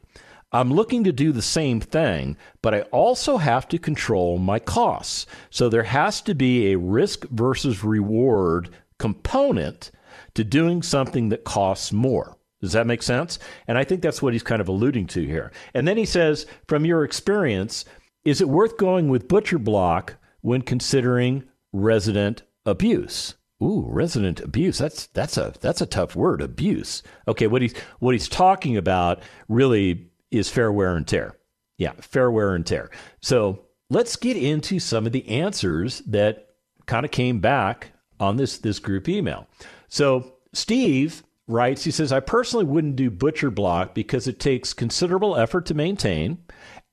I'm 0.52 0.74
looking 0.74 1.04
to 1.04 1.12
do 1.12 1.32
the 1.32 1.44
same 1.44 1.80
thing, 1.80 2.36
but 2.64 2.74
I 2.74 2.82
also 2.82 3.38
have 3.38 3.68
to 3.70 3.78
control 3.78 4.40
my 4.40 4.58
costs. 4.58 5.28
So 5.52 5.70
there 5.70 5.84
has 5.84 6.22
to 6.24 6.34
be 6.34 6.72
a 6.72 6.78
risk 6.78 7.28
versus 7.30 7.84
reward 7.84 8.70
component 8.98 9.92
to 10.34 10.44
doing 10.44 10.82
something 10.82 11.30
that 11.30 11.44
costs 11.44 11.94
more. 11.94 12.36
Does 12.62 12.74
that 12.74 12.88
make 12.88 13.02
sense? 13.02 13.40
And 13.68 13.78
I 13.78 13.84
think 13.84 14.02
that's 14.02 14.22
what 14.22 14.34
he's 14.34 14.44
kind 14.44 14.62
of 14.62 14.68
alluding 14.68 15.08
to 15.08 15.26
here. 15.26 15.52
And 15.74 15.88
then 15.88 15.98
he 15.98 16.06
says, 16.06 16.46
from 16.68 16.86
your 16.86 17.04
experience, 17.04 17.86
is 18.26 18.42
it 18.42 18.50
worth 18.50 18.78
going 18.78 19.10
with 19.10 19.28
Butcher 19.28 19.60
Block 19.60 20.18
when 20.42 20.62
considering 20.62 21.44
resident 21.72 22.44
abuse? 22.66 23.36
Ooh, 23.62 23.86
resident 23.88 24.40
abuse. 24.40 24.78
That's 24.78 25.08
that's 25.08 25.38
a 25.38 25.54
that's 25.60 25.82
a 25.82 25.86
tough 25.86 26.16
word, 26.16 26.42
abuse. 26.42 27.04
Okay, 27.28 27.48
what 27.48 27.62
he's 27.62 27.78
what 28.00 28.14
he's 28.14 28.30
talking 28.30 28.78
about 28.78 29.22
really 29.50 30.10
is 30.32 30.50
fair 30.50 30.72
wear 30.72 30.96
and 30.96 31.06
tear. 31.08 31.36
Yeah, 31.78 31.94
fair 32.00 32.32
wear 32.32 32.56
and 32.56 32.66
tear. 32.66 32.90
So 33.22 33.66
let's 33.90 34.16
get 34.16 34.38
into 34.38 34.80
some 34.80 35.06
of 35.06 35.12
the 35.12 35.28
answers 35.28 36.00
that 36.08 36.50
kind 36.86 37.06
of 37.06 37.12
came 37.12 37.40
back 37.40 37.92
on 38.20 38.38
this 38.38 38.60
this 38.60 38.80
group 38.80 39.10
email. 39.10 39.48
So 39.90 40.36
Steve 40.54 41.24
writes, 41.50 41.84
he 41.84 41.92
says, 41.92 42.14
I 42.14 42.22
personally 42.22 42.66
wouldn't 42.66 42.96
do 42.96 43.10
butcher 43.10 43.52
block 43.52 43.94
because 43.94 44.28
it 44.28 44.40
takes 44.40 44.74
considerable 44.74 45.36
effort 45.36 45.66
to 45.66 45.74
maintain 45.74 46.38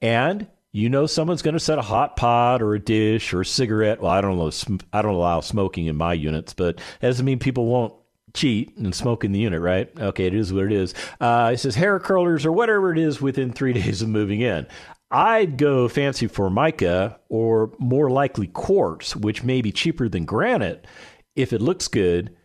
and 0.01 0.49
you 0.73 0.89
know 0.89 1.07
someone's 1.07 1.43
going 1.43 1.55
to 1.55 1.61
set 1.61 1.79
a 1.79 1.83
hot 1.83 2.17
pot 2.17 2.61
or 2.61 2.75
a 2.75 2.79
dish 2.79 3.33
or 3.33 3.43
a 3.43 3.47
cigarette. 3.47 4.01
Well, 4.01 4.11
I 4.11 4.21
don't 4.21 4.37
know. 4.37 4.79
I 4.93 5.01
don't 5.01 5.15
allow 5.15 5.41
smoking 5.41 5.87
in 5.87 5.97
my 5.97 6.13
units, 6.13 6.53
but 6.53 6.77
that 6.77 7.09
doesn't 7.09 7.25
mean 7.25 7.39
people 7.39 7.67
won't 7.67 7.95
cheat 8.35 8.77
and 8.77 8.95
smoke 8.95 9.25
in 9.25 9.33
the 9.33 9.39
unit, 9.39 9.63
right? 9.63 9.91
Okay, 9.99 10.27
it 10.27 10.35
is 10.35 10.53
what 10.53 10.65
it 10.65 10.73
is. 10.73 10.93
Uh, 11.19 11.53
it 11.55 11.59
says 11.59 11.75
hair 11.75 11.99
curlers 11.99 12.45
or 12.45 12.53
whatever 12.53 12.93
it 12.93 12.99
is 12.99 13.23
within 13.23 13.53
three 13.53 13.73
days 13.75 14.03
of 14.03 14.09
moving 14.11 14.43
in. 14.43 14.67
I'd 15.11 15.57
go 15.57 15.89
fancy 15.89 16.27
formica 16.27 17.21
or 17.31 17.73
more 17.79 18.11
likely 18.11 18.49
quartz, 18.49 19.17
which 19.17 19.45
may 19.45 19.63
be 19.63 19.73
cheaper 19.73 20.09
than 20.11 20.27
granite 20.27 20.87
if 21.37 21.53
it 21.55 21.63
looks 21.63 21.89
good 21.89 22.36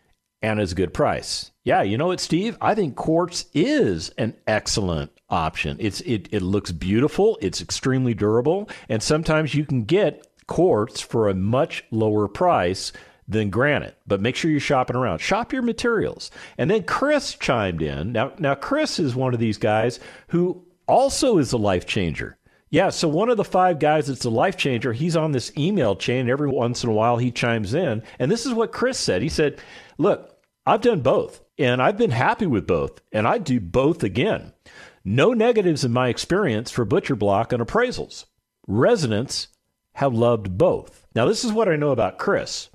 and 0.42 0.60
is 0.60 0.72
a 0.72 0.76
good 0.76 0.92
price. 0.92 1.50
Yeah, 1.64 1.82
you 1.82 1.96
know 1.96 2.08
what, 2.08 2.20
Steve? 2.20 2.58
I 2.60 2.74
think 2.74 2.96
quartz 2.96 3.46
is 3.54 4.10
an 4.18 4.34
excellent 4.46 5.12
option. 5.30 5.76
It's 5.80 6.00
it 6.02 6.28
it 6.32 6.42
looks 6.42 6.72
beautiful, 6.72 7.38
it's 7.40 7.62
extremely 7.62 8.14
durable, 8.14 8.68
and 8.88 9.02
sometimes 9.02 9.54
you 9.54 9.64
can 9.64 9.84
get 9.84 10.26
quartz 10.46 11.00
for 11.00 11.28
a 11.28 11.34
much 11.34 11.84
lower 11.90 12.28
price 12.28 12.92
than 13.28 13.50
granite. 13.50 13.96
But 14.06 14.20
make 14.20 14.36
sure 14.36 14.50
you're 14.50 14.60
shopping 14.60 14.96
around. 14.96 15.20
Shop 15.20 15.52
your 15.52 15.62
materials. 15.62 16.30
And 16.58 16.70
then 16.70 16.82
Chris 16.82 17.34
chimed 17.34 17.80
in. 17.80 18.12
Now, 18.12 18.32
now 18.38 18.54
Chris 18.54 18.98
is 18.98 19.14
one 19.14 19.34
of 19.34 19.40
these 19.40 19.58
guys 19.58 20.00
who 20.28 20.64
also 20.86 21.38
is 21.38 21.52
a 21.52 21.56
life 21.58 21.86
changer. 21.86 22.36
Yeah, 22.70 22.88
so 22.88 23.06
one 23.06 23.28
of 23.28 23.36
the 23.36 23.44
five 23.44 23.78
guys 23.78 24.06
that's 24.06 24.24
a 24.24 24.30
life 24.30 24.56
changer, 24.56 24.94
he's 24.94 25.14
on 25.14 25.32
this 25.32 25.52
email 25.58 25.94
chain. 25.94 26.30
Every 26.30 26.48
once 26.48 26.82
in 26.82 26.88
a 26.88 26.94
while, 26.94 27.18
he 27.18 27.30
chimes 27.30 27.74
in. 27.74 28.02
And 28.18 28.30
this 28.30 28.46
is 28.46 28.54
what 28.54 28.72
Chris 28.72 28.98
said. 28.98 29.20
He 29.20 29.28
said, 29.28 29.60
Look, 29.98 30.31
I've 30.64 30.80
done 30.80 31.00
both, 31.00 31.40
and 31.58 31.82
I've 31.82 31.98
been 31.98 32.12
happy 32.12 32.46
with 32.46 32.66
both, 32.66 33.00
and 33.10 33.26
I'd 33.26 33.44
do 33.44 33.58
both 33.58 34.02
again. 34.04 34.52
No 35.04 35.32
negatives 35.32 35.84
in 35.84 35.92
my 35.92 36.08
experience 36.08 36.70
for 36.70 36.84
Butcher 36.84 37.16
Block 37.16 37.52
and 37.52 37.60
appraisals. 37.60 38.26
Residents 38.68 39.48
have 39.94 40.14
loved 40.14 40.56
both. 40.56 41.06
Now, 41.14 41.26
this 41.26 41.44
is 41.44 41.52
what 41.52 41.68
I 41.68 41.76
know 41.76 41.90
about 41.90 42.18
Chris. 42.18 42.70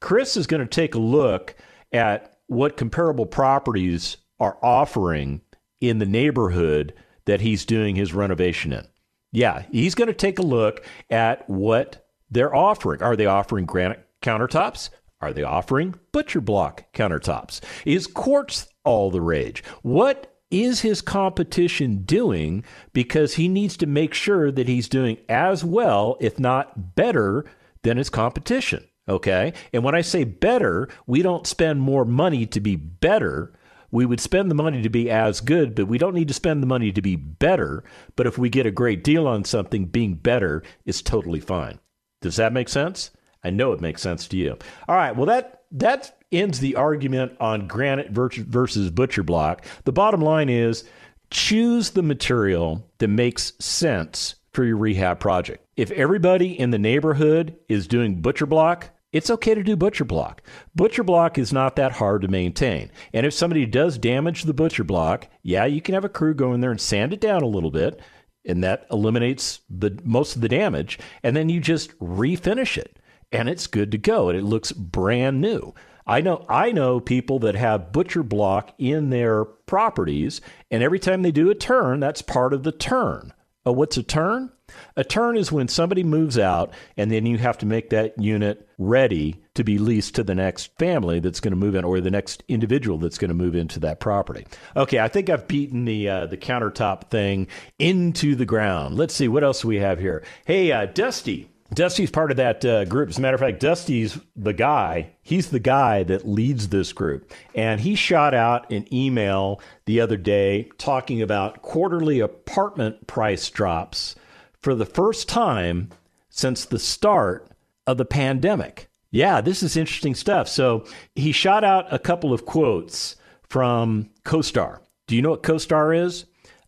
Chris 0.00 0.36
is 0.36 0.46
going 0.46 0.60
to 0.60 0.66
take 0.66 0.94
a 0.94 1.00
look 1.00 1.56
at 1.92 2.38
what 2.46 2.76
comparable 2.76 3.26
properties 3.26 4.16
are 4.38 4.58
offering 4.62 5.40
in 5.80 5.98
the 5.98 6.06
neighborhood 6.06 6.94
that 7.24 7.40
he's 7.40 7.64
doing 7.64 7.96
his 7.96 8.14
renovation 8.14 8.72
in. 8.72 8.86
Yeah, 9.32 9.64
he's 9.72 9.96
going 9.96 10.08
to 10.08 10.14
take 10.14 10.38
a 10.38 10.42
look 10.42 10.84
at 11.10 11.48
what 11.50 12.06
they're 12.30 12.54
offering. 12.54 13.02
Are 13.02 13.16
they 13.16 13.26
offering 13.26 13.66
granite 13.66 14.06
countertops? 14.22 14.90
Are 15.24 15.32
they 15.32 15.42
offering 15.42 15.94
butcher 16.12 16.42
block 16.42 16.92
countertops? 16.92 17.62
Is 17.86 18.06
quartz 18.06 18.68
all 18.84 19.10
the 19.10 19.22
rage? 19.22 19.64
What 19.80 20.36
is 20.50 20.82
his 20.82 21.00
competition 21.00 22.02
doing? 22.02 22.62
Because 22.92 23.34
he 23.34 23.48
needs 23.48 23.78
to 23.78 23.86
make 23.86 24.12
sure 24.12 24.52
that 24.52 24.68
he's 24.68 24.86
doing 24.86 25.16
as 25.30 25.64
well, 25.64 26.18
if 26.20 26.38
not 26.38 26.94
better, 26.94 27.46
than 27.84 27.96
his 27.96 28.10
competition. 28.10 28.84
Okay. 29.08 29.54
And 29.72 29.82
when 29.82 29.94
I 29.94 30.02
say 30.02 30.24
better, 30.24 30.90
we 31.06 31.22
don't 31.22 31.46
spend 31.46 31.80
more 31.80 32.04
money 32.04 32.44
to 32.44 32.60
be 32.60 32.76
better. 32.76 33.54
We 33.90 34.04
would 34.04 34.20
spend 34.20 34.50
the 34.50 34.54
money 34.54 34.82
to 34.82 34.90
be 34.90 35.10
as 35.10 35.40
good, 35.40 35.74
but 35.74 35.86
we 35.86 35.96
don't 35.96 36.14
need 36.14 36.28
to 36.28 36.34
spend 36.34 36.62
the 36.62 36.66
money 36.66 36.92
to 36.92 37.00
be 37.00 37.16
better. 37.16 37.82
But 38.14 38.26
if 38.26 38.36
we 38.36 38.50
get 38.50 38.66
a 38.66 38.70
great 38.70 39.02
deal 39.02 39.26
on 39.26 39.44
something, 39.44 39.86
being 39.86 40.16
better 40.16 40.62
is 40.84 41.00
totally 41.00 41.40
fine. 41.40 41.78
Does 42.20 42.36
that 42.36 42.52
make 42.52 42.68
sense? 42.68 43.10
I 43.44 43.50
know 43.50 43.72
it 43.72 43.80
makes 43.80 44.02
sense 44.02 44.26
to 44.28 44.36
you. 44.36 44.58
All 44.88 44.96
right. 44.96 45.14
Well, 45.14 45.26
that 45.26 45.62
that 45.72 46.16
ends 46.32 46.60
the 46.60 46.76
argument 46.76 47.32
on 47.40 47.68
granite 47.68 48.10
versus 48.10 48.90
butcher 48.90 49.22
block. 49.22 49.64
The 49.84 49.92
bottom 49.92 50.20
line 50.20 50.48
is 50.48 50.84
choose 51.30 51.90
the 51.90 52.02
material 52.02 52.88
that 52.98 53.08
makes 53.08 53.52
sense 53.58 54.36
for 54.52 54.64
your 54.64 54.76
rehab 54.76 55.20
project. 55.20 55.66
If 55.76 55.90
everybody 55.90 56.58
in 56.58 56.70
the 56.70 56.78
neighborhood 56.78 57.56
is 57.68 57.88
doing 57.88 58.20
butcher 58.20 58.46
block, 58.46 58.90
it's 59.12 59.30
okay 59.30 59.54
to 59.54 59.62
do 59.62 59.76
butcher 59.76 60.04
block. 60.04 60.42
Butcher 60.74 61.04
block 61.04 61.38
is 61.38 61.52
not 61.52 61.76
that 61.76 61.92
hard 61.92 62.22
to 62.22 62.28
maintain. 62.28 62.90
And 63.12 63.26
if 63.26 63.32
somebody 63.32 63.66
does 63.66 63.98
damage 63.98 64.42
the 64.42 64.54
butcher 64.54 64.84
block, 64.84 65.28
yeah, 65.42 65.64
you 65.64 65.80
can 65.80 65.94
have 65.94 66.04
a 66.04 66.08
crew 66.08 66.34
go 66.34 66.52
in 66.52 66.60
there 66.60 66.72
and 66.72 66.80
sand 66.80 67.12
it 67.12 67.20
down 67.20 67.42
a 67.42 67.46
little 67.46 67.70
bit, 67.70 68.00
and 68.44 68.62
that 68.64 68.86
eliminates 68.90 69.60
the 69.70 69.98
most 70.04 70.34
of 70.36 70.42
the 70.42 70.48
damage, 70.48 70.98
and 71.22 71.36
then 71.36 71.48
you 71.48 71.60
just 71.60 71.96
refinish 71.98 72.76
it 72.76 72.98
and 73.34 73.48
it's 73.48 73.66
good 73.66 73.90
to 73.90 73.98
go 73.98 74.28
and 74.28 74.38
it 74.38 74.44
looks 74.44 74.72
brand 74.72 75.40
new. 75.40 75.74
I 76.06 76.20
know 76.20 76.46
I 76.48 76.70
know 76.72 77.00
people 77.00 77.40
that 77.40 77.56
have 77.56 77.92
butcher 77.92 78.22
block 78.22 78.72
in 78.78 79.10
their 79.10 79.44
properties 79.44 80.40
and 80.70 80.82
every 80.82 80.98
time 80.98 81.22
they 81.22 81.32
do 81.32 81.50
a 81.50 81.54
turn, 81.54 82.00
that's 82.00 82.22
part 82.22 82.54
of 82.54 82.62
the 82.62 82.72
turn. 82.72 83.32
Oh, 83.66 83.72
what's 83.72 83.96
a 83.96 84.02
turn? 84.02 84.52
A 84.96 85.04
turn 85.04 85.36
is 85.36 85.50
when 85.50 85.68
somebody 85.68 86.04
moves 86.04 86.38
out 86.38 86.72
and 86.96 87.10
then 87.10 87.26
you 87.26 87.38
have 87.38 87.58
to 87.58 87.66
make 87.66 87.90
that 87.90 88.18
unit 88.18 88.68
ready 88.78 89.42
to 89.54 89.64
be 89.64 89.78
leased 89.78 90.14
to 90.16 90.22
the 90.22 90.34
next 90.34 90.76
family 90.78 91.20
that's 91.20 91.40
going 91.40 91.52
to 91.52 91.56
move 91.56 91.74
in 91.74 91.84
or 91.84 92.00
the 92.00 92.10
next 92.10 92.42
individual 92.48 92.98
that's 92.98 93.18
going 93.18 93.30
to 93.30 93.34
move 93.34 93.54
into 93.54 93.80
that 93.80 94.00
property. 94.00 94.46
Okay, 94.76 94.98
I 94.98 95.08
think 95.08 95.30
I've 95.30 95.48
beaten 95.48 95.86
the 95.86 96.08
uh, 96.08 96.26
the 96.26 96.36
countertop 96.36 97.10
thing 97.10 97.48
into 97.78 98.34
the 98.34 98.46
ground. 98.46 98.96
Let's 98.96 99.14
see 99.14 99.28
what 99.28 99.44
else 99.44 99.64
we 99.64 99.78
have 99.78 99.98
here. 99.98 100.22
Hey, 100.44 100.70
uh, 100.70 100.86
Dusty. 100.86 101.50
Dusty's 101.72 102.10
part 102.10 102.30
of 102.30 102.36
that 102.36 102.64
uh, 102.64 102.84
group. 102.84 103.08
As 103.08 103.18
a 103.18 103.20
matter 103.20 103.34
of 103.34 103.40
fact, 103.40 103.60
Dusty's 103.60 104.18
the 104.36 104.52
guy. 104.52 105.12
He's 105.22 105.50
the 105.50 105.58
guy 105.58 106.02
that 106.04 106.28
leads 106.28 106.68
this 106.68 106.92
group. 106.92 107.32
And 107.54 107.80
he 107.80 107.94
shot 107.94 108.34
out 108.34 108.70
an 108.70 108.92
email 108.92 109.60
the 109.86 110.00
other 110.00 110.16
day 110.16 110.70
talking 110.78 111.22
about 111.22 111.62
quarterly 111.62 112.20
apartment 112.20 113.06
price 113.06 113.48
drops 113.50 114.14
for 114.60 114.74
the 114.74 114.86
first 114.86 115.28
time 115.28 115.90
since 116.28 116.64
the 116.64 116.78
start 116.78 117.48
of 117.86 117.96
the 117.96 118.04
pandemic. 118.04 118.88
Yeah, 119.10 119.40
this 119.40 119.62
is 119.62 119.76
interesting 119.76 120.14
stuff. 120.14 120.48
So 120.48 120.84
he 121.14 121.32
shot 121.32 121.64
out 121.64 121.92
a 121.92 121.98
couple 121.98 122.32
of 122.32 122.44
quotes 122.44 123.16
from 123.48 124.10
CoStar. 124.24 124.80
Do 125.06 125.16
you 125.16 125.22
know 125.22 125.30
what 125.30 125.42
CoStar 125.42 125.96
is? 125.96 126.24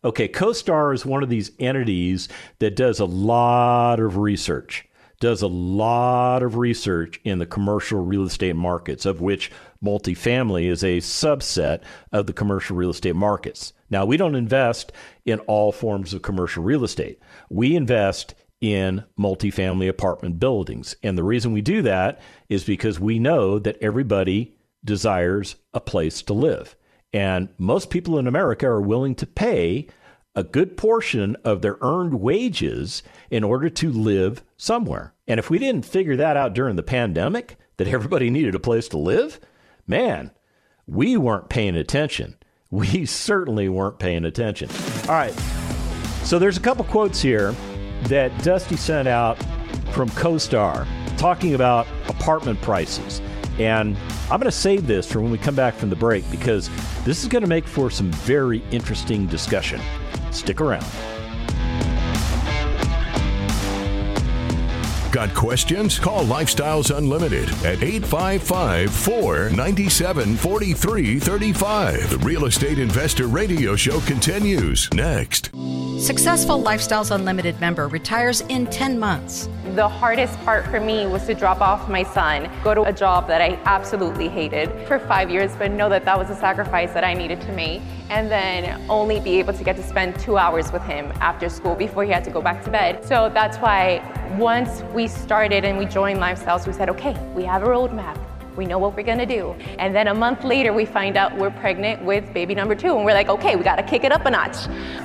Okay, 0.07 0.29
CoStar 0.29 0.93
is 0.93 1.05
one 1.05 1.21
of 1.21 1.27
these 1.27 1.51
entities 1.59 2.29
that 2.59 2.77
does 2.77 3.01
a 3.01 3.05
lot 3.05 3.99
of 3.99 4.15
research, 4.15 4.87
does 5.19 5.41
a 5.41 5.47
lot 5.47 6.43
of 6.43 6.55
research 6.55 7.19
in 7.25 7.39
the 7.39 7.45
commercial 7.45 7.99
real 7.99 8.23
estate 8.23 8.55
markets, 8.55 9.05
of 9.05 9.19
which 9.19 9.51
multifamily 9.83 10.63
is 10.69 10.81
a 10.81 10.99
subset 10.99 11.81
of 12.13 12.25
the 12.25 12.31
commercial 12.31 12.77
real 12.77 12.91
estate 12.91 13.17
markets. 13.17 13.73
Now, 13.89 14.05
we 14.05 14.15
don't 14.15 14.35
invest 14.35 14.93
in 15.25 15.39
all 15.39 15.73
forms 15.73 16.13
of 16.13 16.21
commercial 16.21 16.63
real 16.63 16.85
estate. 16.85 17.19
We 17.49 17.75
invest 17.75 18.33
in 18.61 19.03
multifamily 19.19 19.89
apartment 19.89 20.39
buildings. 20.39 20.95
And 21.03 21.17
the 21.17 21.23
reason 21.25 21.51
we 21.51 21.61
do 21.61 21.81
that 21.81 22.21
is 22.47 22.63
because 22.63 22.97
we 22.97 23.19
know 23.19 23.59
that 23.59 23.77
everybody 23.81 24.55
desires 24.85 25.57
a 25.73 25.81
place 25.81 26.21
to 26.21 26.33
live. 26.33 26.77
And 27.11 27.49
most 27.57 27.89
people 27.89 28.17
in 28.19 28.27
America 28.27 28.67
are 28.67 28.81
willing 28.81 29.15
to 29.15 29.25
pay 29.25 29.87
a 30.37 30.43
good 30.43 30.77
portion 30.77 31.35
of 31.43 31.63
their 31.63 31.77
earned 31.81 32.21
wages 32.21 33.01
in 33.31 33.43
order 33.43 33.71
to 33.71 33.91
live 33.91 34.43
somewhere. 34.55 35.15
And 35.27 35.39
if 35.39 35.49
we 35.49 35.57
didn't 35.57 35.83
figure 35.83 36.15
that 36.15 36.37
out 36.37 36.53
during 36.53 36.75
the 36.75 36.83
pandemic, 36.83 37.57
that 37.77 37.87
everybody 37.87 38.29
needed 38.29 38.53
a 38.53 38.59
place 38.59 38.87
to 38.89 38.99
live? 38.99 39.39
Man, 39.87 40.29
we 40.85 41.17
weren't 41.17 41.49
paying 41.49 41.75
attention. 41.75 42.37
We 42.69 43.05
certainly 43.05 43.69
weren't 43.69 43.97
paying 43.97 44.25
attention. 44.25 44.69
All 45.03 45.15
right. 45.15 45.31
So 46.23 46.37
there's 46.37 46.57
a 46.57 46.59
couple 46.59 46.83
quotes 46.83 47.21
here 47.21 47.55
that 48.07 48.43
Dusty 48.43 48.75
sent 48.75 49.07
out 49.07 49.37
from 49.93 50.09
CoStar 50.09 50.85
talking 51.17 51.53
about 51.53 51.87
apartment 52.09 52.61
prices. 52.61 53.21
And 53.57 53.95
I'm 54.23 54.41
going 54.41 54.41
to 54.41 54.51
save 54.51 54.85
this 54.85 55.09
for 55.09 55.21
when 55.21 55.31
we 55.31 55.37
come 55.37 55.55
back 55.55 55.75
from 55.75 55.89
the 55.89 55.95
break 55.95 56.29
because 56.29 56.69
this 57.05 57.23
is 57.23 57.29
going 57.29 57.41
to 57.41 57.47
make 57.47 57.65
for 57.65 57.89
some 57.89 58.11
very 58.11 58.61
interesting 58.71 59.27
discussion. 59.27 59.79
Stick 60.31 60.61
around. 60.61 60.85
Got 65.11 65.33
questions? 65.33 65.97
Call 65.97 66.25
Lifestyles 66.25 66.95
Unlimited 66.95 67.49
at 67.65 67.81
855 67.81 68.91
497 68.91 70.35
4335. 70.35 72.09
The 72.09 72.17
Real 72.19 72.45
Estate 72.45 72.77
Investor 72.77 73.27
Radio 73.27 73.75
Show 73.75 73.99
continues 74.01 74.93
next. 74.93 75.49
Successful 75.99 76.61
Lifestyles 76.61 77.09
Unlimited 77.09 77.59
member 77.59 77.87
retires 77.87 78.41
in 78.41 78.67
10 78.67 78.99
months. 78.99 79.49
The 79.75 79.87
hardest 79.87 80.37
part 80.45 80.65
for 80.65 80.79
me 80.79 81.07
was 81.07 81.25
to 81.25 81.33
drop 81.33 81.61
off 81.61 81.89
my 81.89 82.03
son, 82.03 82.51
go 82.63 82.75
to 82.75 82.83
a 82.83 82.93
job 82.93 83.27
that 83.27 83.41
I 83.41 83.59
absolutely 83.65 84.29
hated 84.29 84.69
for 84.87 84.99
five 84.99 85.31
years, 85.31 85.51
but 85.57 85.71
know 85.71 85.89
that 85.89 86.05
that 86.05 86.17
was 86.17 86.29
a 86.29 86.35
sacrifice 86.35 86.93
that 86.93 87.03
I 87.03 87.15
needed 87.15 87.41
to 87.41 87.51
make, 87.53 87.81
and 88.09 88.31
then 88.31 88.83
only 88.89 89.19
be 89.19 89.39
able 89.39 89.53
to 89.53 89.63
get 89.63 89.75
to 89.75 89.83
spend 89.83 90.19
two 90.19 90.37
hours 90.37 90.71
with 90.71 90.81
him 90.83 91.11
after 91.19 91.49
school 91.49 91.75
before 91.75 92.03
he 92.03 92.11
had 92.11 92.23
to 92.23 92.31
go 92.31 92.41
back 92.41 92.63
to 92.63 92.71
bed. 92.71 93.03
So 93.03 93.29
that's 93.33 93.57
why 93.57 94.01
once 94.37 94.81
we 94.93 95.07
started 95.07 95.65
and 95.65 95.77
we 95.77 95.85
joined 95.85 96.19
Lifestyles, 96.19 96.65
we 96.65 96.73
said, 96.73 96.89
okay, 96.89 97.17
we 97.35 97.43
have 97.43 97.63
a 97.63 97.67
roadmap. 97.67 98.17
We 98.55 98.65
know 98.65 98.79
what 98.79 98.95
we're 98.95 99.03
gonna 99.03 99.25
do. 99.25 99.55
And 99.77 99.95
then 99.95 100.07
a 100.07 100.13
month 100.15 100.43
later, 100.43 100.73
we 100.73 100.85
find 100.85 101.15
out 101.15 101.37
we're 101.37 101.51
pregnant 101.51 102.03
with 102.03 102.33
baby 102.33 102.55
number 102.55 102.73
two. 102.73 102.95
And 102.95 103.05
we're 103.05 103.13
like, 103.13 103.29
okay, 103.29 103.55
we 103.55 103.63
gotta 103.63 103.83
kick 103.83 104.03
it 104.03 104.11
up 104.11 104.25
a 104.25 104.31
notch. 104.31 104.55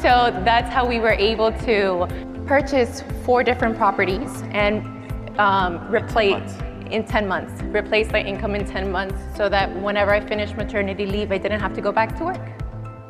So 0.00 0.32
that's 0.44 0.70
how 0.70 0.86
we 0.86 0.98
were 1.00 1.12
able 1.12 1.52
to 1.64 2.08
purchase 2.46 3.02
four 3.24 3.42
different 3.44 3.76
properties 3.76 4.42
and 4.52 4.82
um, 5.38 5.86
replace 5.92 6.52
in 6.90 7.04
10 7.04 7.26
months, 7.26 7.62
replace 7.62 8.10
my 8.10 8.22
income 8.22 8.54
in 8.54 8.66
10 8.66 8.92
months 8.92 9.18
so 9.36 9.48
that 9.48 9.74
whenever 9.82 10.12
I 10.12 10.20
finished 10.20 10.56
maternity 10.56 11.06
leave, 11.06 11.32
I 11.32 11.38
didn't 11.38 11.60
have 11.60 11.74
to 11.74 11.80
go 11.80 11.90
back 11.90 12.16
to 12.18 12.24
work. 12.24 12.61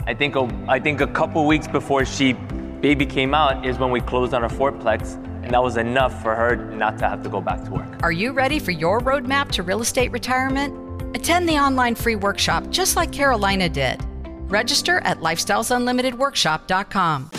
I 0.07 0.15
think 0.15 0.37
a, 0.37 0.49
I 0.69 0.79
think 0.81 1.01
a 1.01 1.07
couple 1.07 1.47
weeks 1.47 1.69
before 1.69 2.05
she 2.05 2.35
baby 2.81 3.07
came 3.07 3.33
out 3.35 3.65
is 3.65 3.79
when 3.79 3.91
we 3.91 4.01
closed 4.01 4.35
on 4.35 4.43
our 4.43 4.51
fourplex 4.51 5.15
and 5.45 5.53
that 5.53 5.63
was 5.63 5.77
enough 5.77 6.21
for 6.23 6.35
her 6.35 6.57
not 6.57 6.99
to 6.99 7.09
have 7.09 7.23
to 7.23 7.29
go 7.29 7.41
back 7.41 7.63
to 7.65 7.71
work. 7.71 8.03
Are 8.03 8.11
you 8.13 8.33
ready 8.33 8.59
for 8.59 8.73
your 8.73 9.01
roadmap 9.01 9.51
to 9.53 9.63
real 9.63 9.81
estate 9.81 10.11
retirement? 10.11 11.17
Attend 11.17 11.49
the 11.49 11.59
online 11.59 11.95
free 11.95 12.17
workshop 12.17 12.69
just 12.71 12.97
like 12.97 13.13
Carolina 13.13 13.69
did. 13.69 14.01
Register 14.51 14.99
at 15.01 15.21
lifestylesunlimitedworkshop.com. 15.21 17.31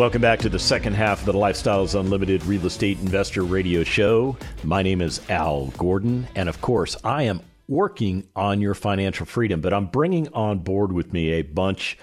Welcome 0.00 0.22
back 0.22 0.38
to 0.38 0.48
the 0.48 0.58
second 0.58 0.94
half 0.94 1.20
of 1.20 1.26
the 1.26 1.34
Lifestyles 1.34 1.94
Unlimited 1.94 2.42
Real 2.46 2.64
Estate 2.64 2.98
Investor 3.00 3.42
Radio 3.42 3.84
Show. 3.84 4.34
My 4.64 4.82
name 4.82 5.02
is 5.02 5.20
Al 5.28 5.66
Gordon, 5.76 6.26
and 6.34 6.48
of 6.48 6.62
course, 6.62 6.96
I 7.04 7.24
am 7.24 7.42
working 7.68 8.26
on 8.34 8.62
your 8.62 8.72
financial 8.72 9.26
freedom, 9.26 9.60
but 9.60 9.74
I'm 9.74 9.88
bringing 9.88 10.32
on 10.32 10.60
board 10.60 10.90
with 10.90 11.12
me 11.12 11.32
a 11.32 11.42
bunch 11.42 11.98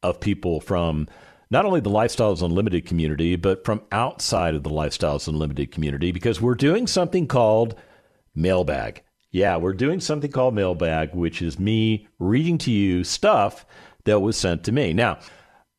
of 0.00 0.20
people 0.20 0.60
from 0.60 1.08
not 1.50 1.64
only 1.64 1.80
the 1.80 1.90
Lifestyles 1.90 2.40
Unlimited 2.40 2.86
community, 2.86 3.34
but 3.34 3.64
from 3.64 3.82
outside 3.90 4.54
of 4.54 4.62
the 4.62 4.70
Lifestyles 4.70 5.26
Unlimited 5.26 5.72
community 5.72 6.12
because 6.12 6.40
we're 6.40 6.54
doing 6.54 6.86
something 6.86 7.26
called 7.26 7.74
Mailbag. 8.32 9.02
Yeah, 9.32 9.56
we're 9.56 9.72
doing 9.72 9.98
something 9.98 10.30
called 10.30 10.54
Mailbag, 10.54 11.16
which 11.16 11.42
is 11.42 11.58
me 11.58 12.06
reading 12.20 12.58
to 12.58 12.70
you 12.70 13.02
stuff 13.02 13.66
that 14.04 14.20
was 14.20 14.36
sent 14.36 14.62
to 14.64 14.72
me. 14.72 14.92
Now, 14.92 15.18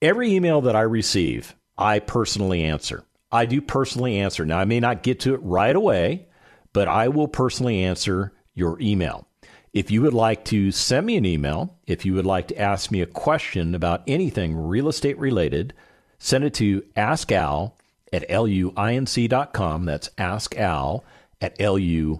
every 0.02 0.34
email 0.34 0.60
that 0.60 0.76
I 0.76 0.82
receive, 0.82 1.56
I 1.78 2.00
personally 2.00 2.64
answer. 2.64 3.04
I 3.32 3.46
do 3.46 3.62
personally 3.62 4.20
answer. 4.20 4.46
Now, 4.46 4.60
I 4.60 4.66
may 4.66 4.80
not 4.80 5.04
get 5.04 5.22
to 5.22 5.34
it 5.34 5.42
right 5.44 5.76
away, 5.76 6.28
but 6.74 6.88
I 6.88 7.08
will 7.08 7.28
personally 7.28 7.84
answer 7.84 8.34
your 8.54 8.80
email. 8.82 9.28
If 9.74 9.90
you 9.90 10.02
would 10.02 10.14
like 10.14 10.44
to 10.46 10.72
send 10.72 11.06
me 11.06 11.16
an 11.16 11.26
email, 11.26 11.78
if 11.88 12.06
you 12.06 12.14
would 12.14 12.26
like 12.26 12.50
to 12.50 12.60
ask 12.60 12.92
me 12.92 13.02
a 13.02 13.06
question 13.06 13.74
about 13.74 14.04
anything 14.06 14.56
real 14.56 14.90
estate 14.90 15.18
related, 15.18 15.74
send 16.20 16.44
it 16.44 16.54
to 16.56 16.82
askal 16.98 17.72
at 18.12 18.28
luinc.com. 18.28 19.86
That's 19.86 20.10
askal 20.18 21.04
at 21.40 21.58
luinc.com. 21.58 22.20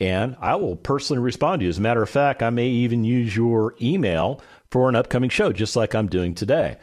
And 0.00 0.36
I 0.40 0.54
will 0.56 0.76
personally 0.76 1.22
respond 1.22 1.60
to 1.60 1.64
you. 1.64 1.68
As 1.68 1.76
a 1.76 1.82
matter 1.82 2.02
of 2.02 2.08
fact, 2.08 2.42
I 2.42 2.48
may 2.48 2.68
even 2.68 3.04
use 3.04 3.36
your 3.36 3.74
email 3.82 4.40
for 4.70 4.88
an 4.88 4.96
upcoming 4.96 5.28
show, 5.28 5.52
just 5.52 5.76
like 5.76 5.94
I'm 5.94 6.08
doing 6.08 6.34
today. 6.34 6.78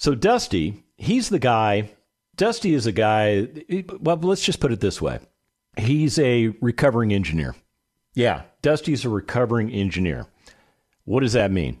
So 0.00 0.14
Dusty, 0.14 0.84
he's 0.96 1.28
the 1.28 1.40
guy. 1.40 1.90
Dusty 2.36 2.72
is 2.72 2.86
a 2.86 2.92
guy. 2.92 3.48
Well, 4.00 4.16
let's 4.18 4.44
just 4.44 4.60
put 4.60 4.70
it 4.70 4.78
this 4.78 5.02
way: 5.02 5.18
he's 5.76 6.20
a 6.20 6.54
recovering 6.60 7.12
engineer. 7.12 7.56
Yeah, 8.14 8.42
Dusty's 8.62 9.04
a 9.04 9.08
recovering 9.08 9.72
engineer. 9.72 10.26
What 11.04 11.20
does 11.20 11.32
that 11.32 11.50
mean? 11.50 11.80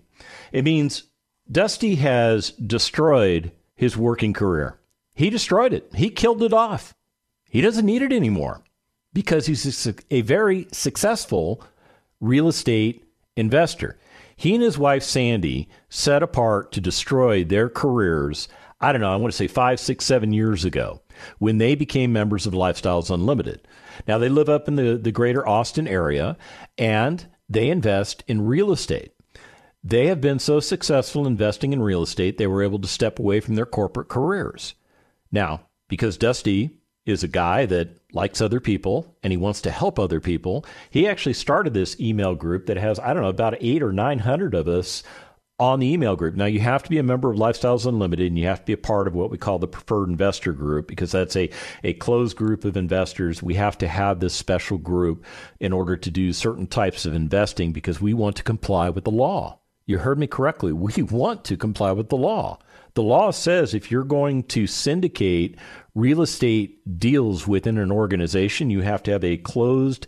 It 0.50 0.64
means 0.64 1.04
Dusty 1.50 1.94
has 1.94 2.50
destroyed 2.50 3.52
his 3.76 3.96
working 3.96 4.32
career. 4.32 4.80
He 5.14 5.30
destroyed 5.30 5.72
it. 5.72 5.88
He 5.94 6.10
killed 6.10 6.42
it 6.42 6.52
off. 6.52 6.94
He 7.48 7.60
doesn't 7.60 7.86
need 7.86 8.02
it 8.02 8.12
anymore 8.12 8.62
because 9.12 9.46
he's 9.46 9.86
a, 9.86 9.94
a 10.10 10.22
very 10.22 10.66
successful 10.72 11.62
real 12.20 12.48
estate 12.48 13.04
investor. 13.36 13.96
He 14.38 14.54
and 14.54 14.62
his 14.62 14.78
wife, 14.78 15.02
Sandy, 15.02 15.68
set 15.88 16.22
apart 16.22 16.70
to 16.70 16.80
destroy 16.80 17.42
their 17.42 17.68
careers, 17.68 18.46
I 18.80 18.92
don't 18.92 19.00
know, 19.00 19.12
I 19.12 19.16
want 19.16 19.32
to 19.32 19.36
say 19.36 19.48
five, 19.48 19.80
six, 19.80 20.04
seven 20.04 20.32
years 20.32 20.64
ago 20.64 21.02
when 21.38 21.58
they 21.58 21.74
became 21.74 22.12
members 22.12 22.46
of 22.46 22.52
Lifestyles 22.52 23.12
Unlimited. 23.12 23.66
Now, 24.06 24.18
they 24.18 24.28
live 24.28 24.48
up 24.48 24.68
in 24.68 24.76
the, 24.76 24.96
the 24.96 25.10
greater 25.10 25.46
Austin 25.46 25.88
area 25.88 26.36
and 26.78 27.26
they 27.48 27.68
invest 27.68 28.22
in 28.28 28.46
real 28.46 28.70
estate. 28.70 29.12
They 29.82 30.06
have 30.06 30.20
been 30.20 30.38
so 30.38 30.60
successful 30.60 31.26
investing 31.26 31.72
in 31.72 31.82
real 31.82 32.04
estate, 32.04 32.38
they 32.38 32.46
were 32.46 32.62
able 32.62 32.78
to 32.78 32.86
step 32.86 33.18
away 33.18 33.40
from 33.40 33.56
their 33.56 33.66
corporate 33.66 34.08
careers. 34.08 34.74
Now, 35.32 35.62
because 35.88 36.16
Dusty 36.16 36.77
is 37.08 37.22
a 37.22 37.28
guy 37.28 37.66
that 37.66 37.98
likes 38.12 38.40
other 38.40 38.60
people 38.60 39.16
and 39.22 39.32
he 39.32 39.36
wants 39.36 39.60
to 39.62 39.70
help 39.70 39.98
other 39.98 40.20
people. 40.20 40.64
He 40.90 41.06
actually 41.06 41.34
started 41.34 41.74
this 41.74 41.98
email 42.00 42.34
group 42.34 42.66
that 42.66 42.76
has, 42.76 42.98
I 42.98 43.12
don't 43.12 43.22
know, 43.22 43.28
about 43.28 43.56
eight 43.60 43.82
or 43.82 43.92
900 43.92 44.54
of 44.54 44.68
us 44.68 45.02
on 45.60 45.80
the 45.80 45.92
email 45.92 46.14
group. 46.14 46.36
Now, 46.36 46.44
you 46.44 46.60
have 46.60 46.84
to 46.84 46.90
be 46.90 46.98
a 46.98 47.02
member 47.02 47.32
of 47.32 47.38
Lifestyles 47.38 47.84
Unlimited 47.84 48.28
and 48.28 48.38
you 48.38 48.46
have 48.46 48.60
to 48.60 48.66
be 48.66 48.72
a 48.74 48.78
part 48.78 49.08
of 49.08 49.14
what 49.14 49.30
we 49.30 49.38
call 49.38 49.58
the 49.58 49.66
preferred 49.66 50.08
investor 50.08 50.52
group 50.52 50.86
because 50.86 51.10
that's 51.10 51.34
a, 51.34 51.50
a 51.82 51.94
closed 51.94 52.36
group 52.36 52.64
of 52.64 52.76
investors. 52.76 53.42
We 53.42 53.54
have 53.54 53.76
to 53.78 53.88
have 53.88 54.20
this 54.20 54.34
special 54.34 54.78
group 54.78 55.24
in 55.58 55.72
order 55.72 55.96
to 55.96 56.10
do 56.10 56.32
certain 56.32 56.68
types 56.68 57.06
of 57.06 57.14
investing 57.14 57.72
because 57.72 58.00
we 58.00 58.14
want 58.14 58.36
to 58.36 58.44
comply 58.44 58.90
with 58.90 59.04
the 59.04 59.10
law. 59.10 59.58
You 59.88 59.96
heard 59.96 60.18
me 60.18 60.26
correctly. 60.26 60.72
We 60.72 61.02
want 61.10 61.44
to 61.46 61.56
comply 61.56 61.92
with 61.92 62.10
the 62.10 62.16
law. 62.16 62.58
The 62.92 63.02
law 63.02 63.30
says 63.30 63.72
if 63.72 63.90
you're 63.90 64.04
going 64.04 64.42
to 64.44 64.66
syndicate 64.66 65.56
real 65.94 66.20
estate 66.20 67.00
deals 67.00 67.48
within 67.48 67.78
an 67.78 67.90
organization, 67.90 68.68
you 68.68 68.82
have 68.82 69.02
to 69.04 69.10
have 69.12 69.24
a 69.24 69.38
closed 69.38 70.06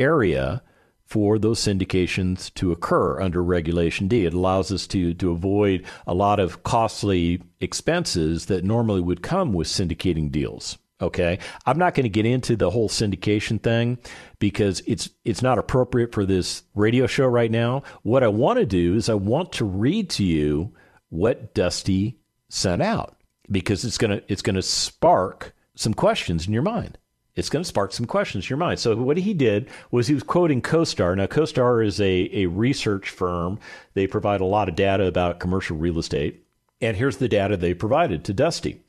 area 0.00 0.62
for 1.04 1.38
those 1.38 1.60
syndications 1.60 2.52
to 2.54 2.72
occur 2.72 3.20
under 3.20 3.42
Regulation 3.42 4.08
D. 4.08 4.26
It 4.26 4.34
allows 4.34 4.72
us 4.72 4.88
to, 4.88 5.14
to 5.14 5.30
avoid 5.30 5.86
a 6.08 6.14
lot 6.14 6.40
of 6.40 6.64
costly 6.64 7.40
expenses 7.60 8.46
that 8.46 8.64
normally 8.64 9.00
would 9.00 9.22
come 9.22 9.52
with 9.52 9.68
syndicating 9.68 10.32
deals. 10.32 10.76
Okay. 11.02 11.38
I'm 11.64 11.78
not 11.78 11.94
going 11.94 12.04
to 12.04 12.10
get 12.10 12.26
into 12.26 12.56
the 12.56 12.70
whole 12.70 12.88
syndication 12.88 13.62
thing 13.62 13.98
because 14.38 14.82
it's 14.86 15.10
it's 15.24 15.42
not 15.42 15.58
appropriate 15.58 16.12
for 16.12 16.26
this 16.26 16.62
radio 16.74 17.06
show 17.06 17.26
right 17.26 17.50
now. 17.50 17.82
What 18.02 18.22
I 18.22 18.28
want 18.28 18.58
to 18.58 18.66
do 18.66 18.94
is 18.94 19.08
I 19.08 19.14
want 19.14 19.52
to 19.52 19.64
read 19.64 20.10
to 20.10 20.24
you 20.24 20.74
what 21.08 21.54
Dusty 21.54 22.18
sent 22.48 22.82
out 22.82 23.16
because 23.50 23.84
it's 23.84 23.98
going 23.98 24.10
to 24.10 24.22
it's 24.28 24.42
going 24.42 24.56
to 24.56 24.62
spark 24.62 25.54
some 25.74 25.94
questions 25.94 26.46
in 26.46 26.52
your 26.52 26.62
mind. 26.62 26.98
It's 27.36 27.48
going 27.48 27.62
to 27.62 27.68
spark 27.68 27.92
some 27.92 28.06
questions 28.06 28.44
in 28.44 28.48
your 28.50 28.58
mind. 28.58 28.80
So 28.80 28.94
what 28.96 29.16
he 29.16 29.32
did 29.32 29.70
was 29.90 30.06
he 30.06 30.14
was 30.14 30.22
quoting 30.22 30.60
CoStar. 30.60 31.16
Now 31.16 31.26
CoStar 31.26 31.84
is 31.84 32.00
a 32.00 32.28
a 32.32 32.46
research 32.46 33.08
firm. 33.08 33.58
They 33.94 34.06
provide 34.06 34.42
a 34.42 34.46
lot 34.46 34.68
of 34.68 34.74
data 34.74 35.06
about 35.06 35.40
commercial 35.40 35.78
real 35.78 35.98
estate. 35.98 36.44
And 36.82 36.96
here's 36.96 37.18
the 37.18 37.28
data 37.28 37.56
they 37.56 37.74
provided 37.74 38.24
to 38.24 38.34
Dusty. 38.34 38.82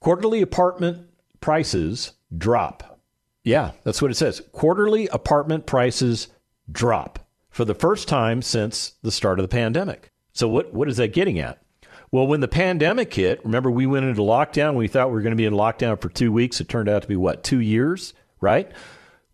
Quarterly 0.00 0.42
apartment 0.42 1.07
prices 1.40 2.12
drop. 2.36 3.00
Yeah, 3.44 3.72
that's 3.84 4.02
what 4.02 4.10
it 4.10 4.16
says. 4.16 4.42
Quarterly 4.52 5.08
apartment 5.08 5.66
prices 5.66 6.28
drop 6.70 7.26
for 7.50 7.64
the 7.64 7.74
first 7.74 8.08
time 8.08 8.42
since 8.42 8.92
the 9.02 9.10
start 9.10 9.38
of 9.38 9.44
the 9.44 9.48
pandemic. 9.48 10.12
So, 10.32 10.48
what, 10.48 10.72
what 10.74 10.88
is 10.88 10.98
that 10.98 11.12
getting 11.12 11.38
at? 11.38 11.62
Well, 12.10 12.26
when 12.26 12.40
the 12.40 12.48
pandemic 12.48 13.12
hit, 13.12 13.44
remember 13.44 13.70
we 13.70 13.86
went 13.86 14.06
into 14.06 14.22
lockdown. 14.22 14.74
We 14.74 14.88
thought 14.88 15.08
we 15.08 15.14
were 15.14 15.22
going 15.22 15.32
to 15.32 15.36
be 15.36 15.44
in 15.44 15.54
lockdown 15.54 16.00
for 16.00 16.08
two 16.08 16.32
weeks. 16.32 16.60
It 16.60 16.68
turned 16.68 16.88
out 16.88 17.02
to 17.02 17.08
be 17.08 17.16
what, 17.16 17.44
two 17.44 17.60
years, 17.60 18.14
right? 18.40 18.70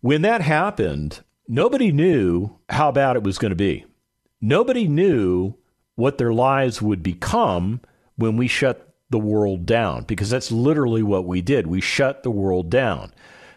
When 0.01 0.23
that 0.23 0.41
happened, 0.41 1.21
nobody 1.47 1.91
knew 1.91 2.57
how 2.69 2.91
bad 2.91 3.15
it 3.15 3.23
was 3.23 3.37
going 3.37 3.51
to 3.51 3.55
be. 3.55 3.85
Nobody 4.41 4.87
knew 4.87 5.55
what 5.95 6.17
their 6.17 6.33
lives 6.33 6.81
would 6.81 7.01
become 7.01 7.81
when 8.17 8.37
we 8.37 8.47
shut 8.47 8.94
the 9.15 9.19
world 9.19 9.65
down, 9.65 10.03
because 10.03 10.29
that's 10.29 10.51
literally 10.51 11.01
what 11.01 11.23
we 11.23 11.41
did. 11.41 11.67
We 11.67 11.79
shut 11.79 12.23
the 12.23 12.29
world 12.29 12.69
down. 12.69 13.13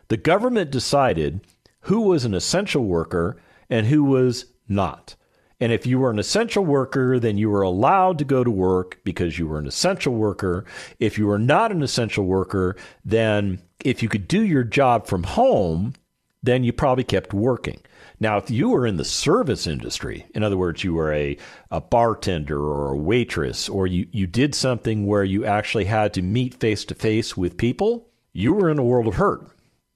The 0.06 0.16
government 0.16 0.70
decided 0.70 1.40
who 1.80 2.02
was 2.02 2.24
an 2.24 2.32
essential 2.32 2.84
worker 2.84 3.36
and 3.68 3.84
who 3.88 4.04
was 4.04 4.44
not. 4.68 5.16
And 5.58 5.72
if 5.72 5.84
you 5.84 5.98
were 5.98 6.12
an 6.12 6.20
essential 6.20 6.64
worker, 6.64 7.18
then 7.18 7.38
you 7.38 7.50
were 7.50 7.62
allowed 7.62 8.18
to 8.18 8.24
go 8.24 8.44
to 8.44 8.50
work 8.52 9.00
because 9.02 9.36
you 9.36 9.48
were 9.48 9.58
an 9.58 9.66
essential 9.66 10.14
worker. 10.14 10.64
If 11.00 11.18
you 11.18 11.26
were 11.26 11.40
not 11.40 11.72
an 11.72 11.82
essential 11.82 12.24
worker, 12.24 12.76
then 13.04 13.60
if 13.84 14.00
you 14.00 14.08
could 14.08 14.28
do 14.28 14.44
your 14.44 14.62
job 14.62 15.08
from 15.08 15.24
home, 15.24 15.94
then 16.40 16.62
you 16.62 16.72
probably 16.72 17.02
kept 17.02 17.34
working. 17.34 17.80
Now, 18.20 18.36
if 18.36 18.50
you 18.50 18.70
were 18.70 18.86
in 18.86 18.96
the 18.96 19.04
service 19.04 19.66
industry, 19.66 20.26
in 20.34 20.42
other 20.42 20.56
words, 20.56 20.82
you 20.82 20.94
were 20.94 21.12
a, 21.12 21.36
a 21.70 21.80
bartender 21.80 22.58
or 22.58 22.92
a 22.92 22.96
waitress, 22.96 23.68
or 23.68 23.86
you, 23.86 24.08
you 24.10 24.26
did 24.26 24.54
something 24.54 25.06
where 25.06 25.24
you 25.24 25.44
actually 25.44 25.84
had 25.84 26.12
to 26.14 26.22
meet 26.22 26.58
face 26.58 26.84
to 26.86 26.94
face 26.94 27.36
with 27.36 27.56
people, 27.56 28.08
you 28.32 28.52
were 28.52 28.70
in 28.70 28.78
a 28.78 28.84
world 28.84 29.06
of 29.06 29.14
hurt. 29.14 29.46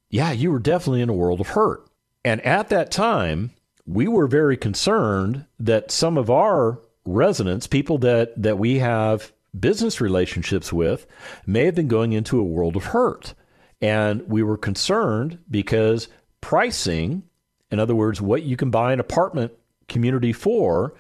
Yeah, 0.09 0.31
you 0.33 0.53
were 0.53 0.61
definitely 0.61 1.01
in 1.01 1.09
a 1.09 1.15
world 1.15 1.41
of 1.41 1.49
hurt. 1.49 1.89
And 2.25 2.41
at 2.43 2.69
that 2.69 2.93
time, 2.93 3.51
we 3.87 4.07
were 4.07 4.29
very 4.29 4.57
concerned 4.57 5.47
that 5.59 5.91
some 5.91 6.17
of 6.17 6.31
our 6.31 6.81
residents, 7.05 7.67
people 7.67 7.99
that, 7.99 8.41
that 8.41 8.59
we 8.59 8.79
have 8.79 9.33
business 9.59 10.01
relationships 10.01 10.73
with, 10.73 11.07
may 11.47 11.65
have 11.65 11.75
been 11.75 11.89
going 11.89 12.13
into 12.13 12.39
a 12.39 12.45
world 12.45 12.77
of 12.77 12.85
hurt. 12.85 13.35
And 13.81 14.29
we 14.29 14.45
were 14.45 14.57
concerned 14.57 15.39
because 15.51 16.07
pricing 16.41 17.25
in 17.73 17.81
other 17.81 17.95
words, 17.95 18.21
what 18.21 18.43
you 18.43 18.57
can 18.57 18.71
buy 18.71 18.93
an 18.93 19.01
apartment 19.01 19.53
community 19.89 20.33
for 20.33 20.95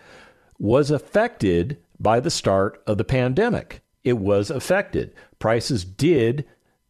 was 0.58 0.90
affected 0.90 1.76
by 2.00 2.18
the 2.18 2.30
start 2.30 2.82
of 2.86 2.98
the 2.98 3.04
pandemic. 3.04 3.82
It 4.02 4.18
was 4.18 4.50
affected. 4.50 5.14
Prices 5.38 5.84
did 5.84 6.46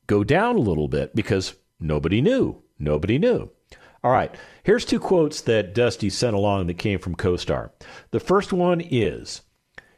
go 0.07 0.25
down 0.25 0.57
a 0.57 0.61
little 0.61 0.88
bit 0.88 1.14
because 1.14 1.55
nobody 1.81 2.21
knew. 2.21 2.62
Nobody 2.79 3.18
knew. 3.18 3.51
All 4.05 4.12
right, 4.12 4.35
here's 4.62 4.85
two 4.85 4.99
quotes 4.99 5.40
that 5.42 5.75
Dusty 5.75 6.11
sent 6.11 6.35
along 6.35 6.66
that 6.66 6.79
came 6.79 6.99
from 6.99 7.14
CoStar. 7.14 7.71
The 8.11 8.21
first 8.21 8.53
one 8.53 8.81
is 8.81 9.42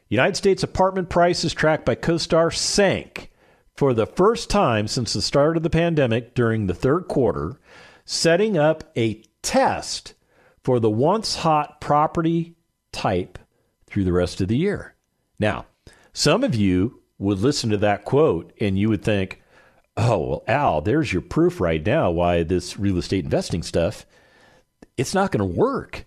United 0.09 0.35
States 0.35 0.63
apartment 0.63 1.09
prices 1.09 1.53
tracked 1.53 1.85
by 1.85 1.95
CoStar 1.95 2.53
sank 2.53 3.31
for 3.75 3.93
the 3.93 4.05
first 4.05 4.49
time 4.49 4.87
since 4.87 5.13
the 5.13 5.21
start 5.21 5.57
of 5.57 5.63
the 5.63 5.69
pandemic 5.69 6.33
during 6.33 6.67
the 6.67 6.75
third 6.75 7.07
quarter, 7.07 7.59
setting 8.05 8.57
up 8.57 8.83
a 8.95 9.23
test 9.45 10.15
for 10.63 10.79
the 10.79 10.89
once 10.89 11.35
hot 11.35 11.79
property 11.79 12.55
type 12.91 13.37
through 13.85 14.03
the 14.03 14.11
rest 14.11 14.41
of 14.41 14.47
the 14.47 14.57
year. 14.57 14.95
Now, 15.39 15.67
some 16.11 16.43
of 16.43 16.55
you 16.55 17.01
would 17.19 17.39
listen 17.39 17.69
to 17.69 17.77
that 17.77 18.03
quote 18.03 18.51
and 18.59 18.77
you 18.77 18.89
would 18.89 19.03
think, 19.03 19.41
oh, 19.95 20.27
well, 20.27 20.43
Al, 20.47 20.81
there's 20.81 21.13
your 21.13 21.21
proof 21.21 21.61
right 21.61 21.85
now 21.85 22.11
why 22.11 22.43
this 22.43 22.77
real 22.77 22.97
estate 22.97 23.23
investing 23.23 23.63
stuff, 23.63 24.05
it's 24.97 25.13
not 25.13 25.31
going 25.31 25.39
to 25.39 25.59
work. 25.59 26.05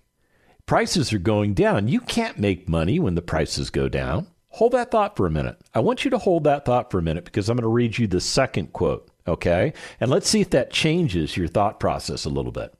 Prices 0.67 1.13
are 1.13 1.19
going 1.19 1.55
down. 1.55 1.89
You 1.89 2.01
can't 2.01 2.39
make 2.39 2.69
money 2.69 2.99
when 2.99 3.15
the 3.15 3.23
prices 3.23 3.71
go 3.71 3.89
down. 3.89 4.27
Hold 4.51 4.73
that 4.73 4.91
thought 4.91 5.17
for 5.17 5.27
a 5.27 5.31
minute. 5.31 5.59
I 5.75 5.81
want 5.81 6.05
you 6.05 6.11
to 6.11 6.19
hold 6.19 6.45
that 6.45 6.65
thought 6.65 6.91
for 6.91 6.99
a 6.99 7.03
minute 7.03 7.25
because 7.25 7.49
I'm 7.49 7.57
going 7.57 7.63
to 7.63 7.69
read 7.69 7.97
you 7.97 8.07
the 8.07 8.21
second 8.21 8.73
quote, 8.73 9.09
okay? 9.27 9.73
And 10.01 10.11
let's 10.11 10.29
see 10.29 10.41
if 10.41 10.51
that 10.51 10.71
changes 10.71 11.37
your 11.37 11.49
thought 11.49 11.81
process 11.81 12.25
a 12.25 12.31
little 12.31 12.53
bit. 12.53 12.75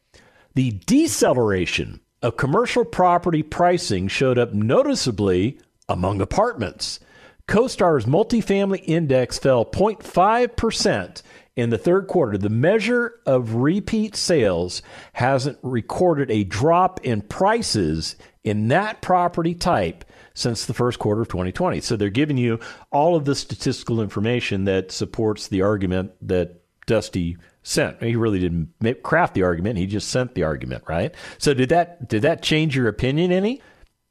The 0.59 0.73
deceleration 0.87 2.01
of 2.21 2.37
commercial 2.37 2.85
property 2.85 3.45
pricing 3.45 4.09
showed 4.09 4.39
up 4.39 4.53
noticeably 4.53 5.61
among 5.89 6.21
apartments. 6.21 6.99
CoStar's 7.47 8.07
multifamily 8.07 8.83
index 8.85 9.39
fell 9.39 9.65
0.5% 9.65 11.23
in 11.55 11.71
the 11.71 11.79
third 11.79 12.09
quarter. 12.09 12.37
The 12.37 12.49
measure 12.49 13.21
of 13.25 13.55
repeat 13.55 14.17
sales 14.17 14.83
hasn't 15.13 15.59
recorded 15.63 16.29
a 16.29 16.43
drop 16.43 16.99
in 17.05 17.23
prices 17.23 18.17
in 18.43 18.67
that 18.67 19.01
property 19.01 19.55
type 19.55 20.05
since 20.35 20.65
the 20.65 20.75
first 20.75 20.99
quarter 20.99 21.23
of 21.23 21.29
2020. 21.29 21.81
So 21.83 21.95
they're 21.95 22.11
giving 22.11 22.37
you 22.37 22.59
all 22.91 23.15
of 23.15 23.27
the 23.27 23.37
statistical 23.37 24.01
information 24.01 24.65
that 24.65 24.91
supports 24.91 25.47
the 25.47 25.63
argument 25.63 26.15
that 26.21 26.61
Dusty 26.89 27.37
sent. 27.69 28.03
He 28.03 28.17
really 28.17 28.39
didn't 28.39 29.03
craft 29.03 29.35
the 29.35 29.43
argument; 29.43 29.79
he 29.79 29.87
just 29.87 30.09
sent 30.09 30.35
the 30.35 30.43
argument, 30.43 30.85
right? 30.89 31.15
So 31.39 31.55
did 31.55 31.69
that 31.69 32.09
did 32.09 32.23
that 32.23 32.43
change 32.43 32.77
your 32.77 32.89
opinion 32.89 33.33
any? 33.33 33.61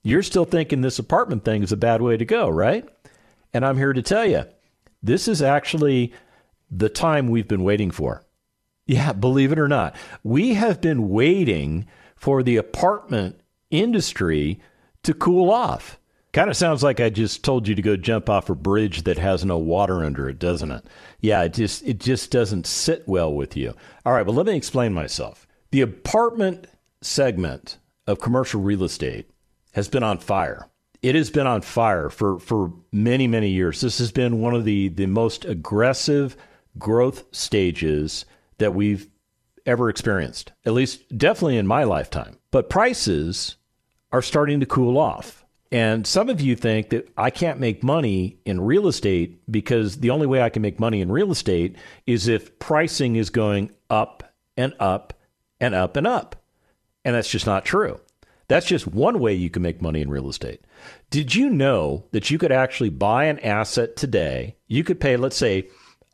You're 0.03 0.23
still 0.23 0.45
thinking 0.45 0.81
this 0.81 0.99
apartment 0.99 1.43
thing 1.43 1.63
is 1.63 1.71
a 1.71 1.77
bad 1.77 2.01
way 2.01 2.17
to 2.17 2.25
go, 2.25 2.47
right? 2.49 2.87
And 3.53 3.65
I'm 3.65 3.77
here 3.77 3.93
to 3.93 4.01
tell 4.01 4.25
you, 4.25 4.45
this 5.01 5.27
is 5.27 5.41
actually 5.41 6.13
the 6.69 6.89
time 6.89 7.27
we've 7.27 7.47
been 7.47 7.63
waiting 7.63 7.91
for. 7.91 8.23
Yeah, 8.85 9.11
believe 9.11 9.51
it 9.51 9.59
or 9.59 9.67
not, 9.67 9.95
we 10.23 10.53
have 10.53 10.79
been 10.79 11.09
waiting 11.09 11.87
for 12.15 12.41
the 12.41 12.55
apartment 12.55 13.39
industry 13.69 14.61
to 15.03 15.13
cool 15.13 15.51
off. 15.51 15.99
Kind 16.37 16.51
of 16.51 16.55
sounds 16.55 16.83
like 16.83 16.99
I 16.99 17.09
just 17.09 17.43
told 17.43 17.67
you 17.67 17.73
to 17.73 17.81
go 17.81 17.97
jump 17.97 18.29
off 18.29 18.47
a 18.47 18.53
bridge 18.53 19.05
that 19.05 19.17
has 19.17 19.43
no 19.43 19.57
water 19.57 20.03
under 20.03 20.29
it, 20.29 20.37
doesn't 20.37 20.69
it? 20.69 20.85
Yeah, 21.19 21.41
it 21.41 21.53
just 21.55 21.83
it 21.83 21.99
just 21.99 22.29
doesn't 22.29 22.67
sit 22.67 23.07
well 23.07 23.33
with 23.33 23.57
you. 23.57 23.73
All 24.05 24.13
right, 24.13 24.23
well 24.23 24.35
let 24.35 24.45
me 24.45 24.55
explain 24.55 24.93
myself. 24.93 25.47
The 25.71 25.81
apartment 25.81 26.67
segment 27.01 27.79
of 28.05 28.19
commercial 28.19 28.61
real 28.61 28.83
estate 28.83 29.31
has 29.71 29.87
been 29.87 30.03
on 30.03 30.19
fire. 30.19 30.69
It 31.01 31.15
has 31.15 31.31
been 31.31 31.47
on 31.47 31.63
fire 31.63 32.11
for 32.11 32.37
for 32.37 32.71
many 32.91 33.25
many 33.25 33.49
years. 33.49 33.81
This 33.81 33.97
has 33.97 34.11
been 34.11 34.39
one 34.39 34.53
of 34.53 34.63
the 34.63 34.89
the 34.89 35.07
most 35.07 35.43
aggressive 35.43 36.37
growth 36.77 37.23
stages 37.35 38.25
that 38.59 38.75
we've 38.75 39.07
ever 39.65 39.89
experienced. 39.89 40.51
At 40.67 40.73
least 40.73 41.17
definitely 41.17 41.57
in 41.57 41.65
my 41.65 41.83
lifetime. 41.83 42.37
But 42.51 42.69
prices 42.69 43.55
are 44.11 44.21
starting 44.21 44.59
to 44.59 44.67
cool 44.67 44.99
off. 44.99 45.43
And 45.71 46.07
some 46.07 46.29
of 46.29 46.39
you 46.39 46.55
think 46.55 46.89
that 46.89 47.09
I 47.17 47.29
can't 47.29 47.59
make 47.59 47.83
money 47.83 48.39
in 48.45 48.61
real 48.61 48.87
estate 48.87 49.41
because 49.51 49.97
the 49.97 50.11
only 50.11 50.25
way 50.25 50.41
I 50.41 50.49
can 50.49 50.61
make 50.61 50.79
money 50.79 51.01
in 51.01 51.11
real 51.11 51.31
estate 51.31 51.75
is 52.05 52.27
if 52.27 52.57
pricing 52.59 53.17
is 53.17 53.29
going 53.29 53.71
up 53.89 54.23
and 54.55 54.73
up 54.79 55.13
and 55.59 55.75
up 55.75 55.97
and 55.97 56.07
up. 56.07 56.35
And 57.03 57.15
that's 57.15 57.29
just 57.29 57.45
not 57.45 57.65
true. 57.65 57.99
That's 58.47 58.65
just 58.65 58.87
one 58.87 59.19
way 59.19 59.33
you 59.33 59.49
can 59.49 59.61
make 59.61 59.81
money 59.81 60.01
in 60.01 60.09
real 60.09 60.29
estate. 60.29 60.61
Did 61.09 61.35
you 61.35 61.49
know 61.49 62.05
that 62.11 62.31
you 62.31 62.37
could 62.37 62.51
actually 62.51 62.89
buy 62.89 63.25
an 63.25 63.39
asset 63.39 63.97
today? 63.97 64.55
You 64.67 64.85
could 64.85 65.01
pay, 65.01 65.17
let's 65.17 65.35
say, 65.35 65.67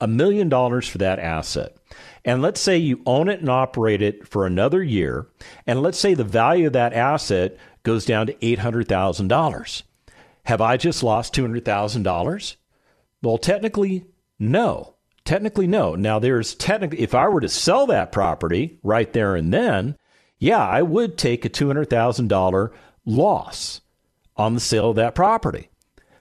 a 0.04 0.08
million 0.08 0.50
dollars 0.50 0.86
for 0.86 0.98
that 0.98 1.18
asset. 1.18 1.78
And 2.26 2.42
let's 2.42 2.60
say 2.60 2.78
you 2.78 3.02
own 3.06 3.30
it 3.30 3.40
and 3.40 3.48
operate 3.48 4.02
it 4.02 4.28
for 4.28 4.46
another 4.46 4.84
year. 4.84 5.28
And 5.66 5.82
let's 5.82 5.98
say 5.98 6.14
the 6.14 6.26
value 6.26 6.68
of 6.68 6.74
that 6.74 6.94
asset 6.94 7.58
goes 7.84 8.06
down 8.06 8.28
to 8.28 8.34
$800,000. 8.34 9.84
Have 10.44 10.60
I 10.60 10.76
just 10.76 11.04
lost 11.04 11.34
$200,000? 11.34 12.56
Well, 13.22 13.38
technically, 13.38 14.06
no. 14.38 14.96
Technically, 15.24 15.68
no. 15.68 15.96
Now, 15.96 16.20
there's 16.20 16.54
technically, 16.54 17.00
if 17.00 17.16
I 17.16 17.30
were 17.30 17.40
to 17.40 17.48
sell 17.48 17.88
that 17.88 18.12
property 18.12 18.80
right 18.84 19.12
there 19.14 19.38
and 19.38 19.54
then, 19.54 19.96
yeah, 20.38 20.68
I 20.68 20.82
would 20.82 21.18
take 21.18 21.46
a 21.46 21.50
$200,000 21.50 22.74
loss 23.06 23.80
on 24.36 24.54
the 24.54 24.60
sale 24.60 24.90
of 24.90 24.98
that 24.98 25.16
property. 25.16 25.70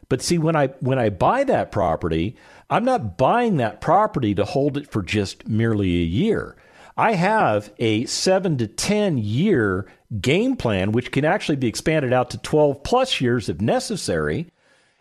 But 0.09 0.23
see, 0.23 0.39
when 0.39 0.55
I 0.55 0.67
when 0.81 0.99
I 0.99 1.09
buy 1.09 1.43
that 1.45 1.73
property, 1.73 2.37
I'm 2.73 2.87
not 2.87 3.19
buying 3.19 3.59
that 3.59 3.83
property 3.83 4.35
to 4.35 4.47
hold 4.47 4.79
it 4.79 4.91
for 4.91 5.03
just 5.03 5.47
merely 5.47 6.01
a 6.01 6.07
year. 6.07 6.57
I 6.97 7.13
have 7.13 7.71
a 7.79 8.07
seven 8.07 8.57
to 8.57 8.67
10 8.67 9.19
year 9.19 9.87
game 10.23 10.57
plan, 10.57 10.91
which 10.91 11.13
can 11.13 11.27
actually 11.27 11.57
be 11.57 11.67
expanded 11.67 12.15
out 12.15 12.31
to 12.31 12.39
12 12.39 12.83
plus 12.83 13.21
years 13.21 13.51
if 13.51 13.61
necessary. 13.61 14.47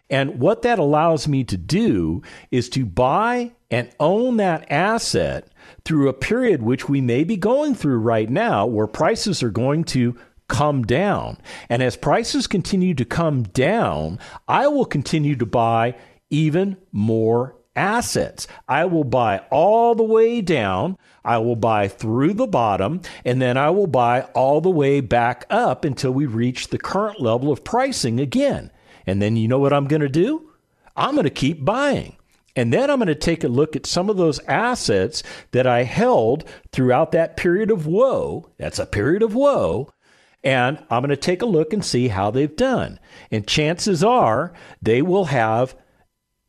And 0.10 0.42
what 0.42 0.64
that 0.64 0.80
allows 0.80 1.30
me 1.30 1.46
to 1.46 1.56
do 1.56 2.22
is 2.52 2.68
to 2.72 2.86
buy 2.86 3.54
and 3.70 3.90
own 4.02 4.36
that 4.36 4.70
asset 4.70 5.48
through 5.86 6.10
a 6.10 6.14
period 6.14 6.62
which 6.62 6.90
we 6.90 7.00
may 7.00 7.24
be 7.24 7.38
going 7.38 7.74
through 7.74 8.00
right 8.00 8.30
now 8.30 8.66
where 8.66 8.86
prices 8.86 9.42
are 9.42 9.50
going 9.50 9.86
to 9.86 10.18
come 10.50 10.84
down. 10.84 11.38
And 11.70 11.82
as 11.82 11.96
prices 11.96 12.48
continue 12.48 12.96
to 12.96 13.06
come 13.06 13.44
down, 13.44 14.20
I 14.46 14.68
will 14.68 14.84
continue 14.84 15.38
to 15.38 15.46
buy 15.46 15.96
even 16.30 16.76
more 16.92 17.56
assets. 17.76 18.48
I 18.68 18.86
will 18.86 19.04
buy 19.04 19.40
all 19.52 19.96
the 19.96 20.04
way 20.04 20.42
down. 20.42 20.98
I 21.24 21.38
will 21.38 21.56
buy 21.56 21.88
through 21.88 22.34
the 22.34 22.48
bottom 22.48 23.02
and 23.24 23.42
then 23.42 23.58
I 23.58 23.70
will 23.70 23.88
buy 23.88 24.22
all 24.34 24.62
the 24.62 24.70
way 24.70 25.02
back 25.02 25.46
up 25.50 25.86
until 25.86 26.12
we 26.12 26.26
reach 26.26 26.68
the 26.68 26.78
current 26.78 27.22
level 27.22 27.52
of 27.52 27.64
pricing 27.64 28.20
again. 28.20 28.72
And 29.06 29.22
then 29.22 29.36
you 29.36 29.48
know 29.48 29.60
what 29.60 29.74
I'm 29.74 29.88
going 29.88 30.02
to 30.02 30.10
do? 30.10 30.52
I'm 30.96 31.16
going 31.16 31.24
to 31.24 31.30
keep 31.30 31.64
buying. 31.64 32.18
And 32.56 32.74
then 32.74 32.90
I'm 32.90 32.98
going 32.98 33.08
to 33.08 33.16
take 33.16 33.44
a 33.44 33.48
look 33.48 33.76
at 33.76 33.86
some 33.86 34.10
of 34.10 34.18
those 34.18 34.40
assets 34.40 35.24
that 35.52 35.66
I 35.66 35.84
held 35.84 36.44
throughout 36.72 37.14
that 37.14 37.38
period 37.38 37.72
of 37.72 37.88
woe. 37.88 38.50
That's 38.58 38.80
a 38.80 38.86
period 38.86 39.24
of 39.24 39.34
woe. 39.34 39.90
And 40.44 40.84
I'm 40.90 41.02
going 41.02 41.10
to 41.10 41.16
take 41.18 41.42
a 41.42 41.46
look 41.46 41.72
and 41.72 41.86
see 41.86 42.10
how 42.10 42.32
they've 42.32 42.56
done. 42.56 43.00
And 43.30 43.48
chances 43.48 44.04
are 44.04 44.54
they 44.82 45.02
will 45.02 45.26
have 45.26 45.76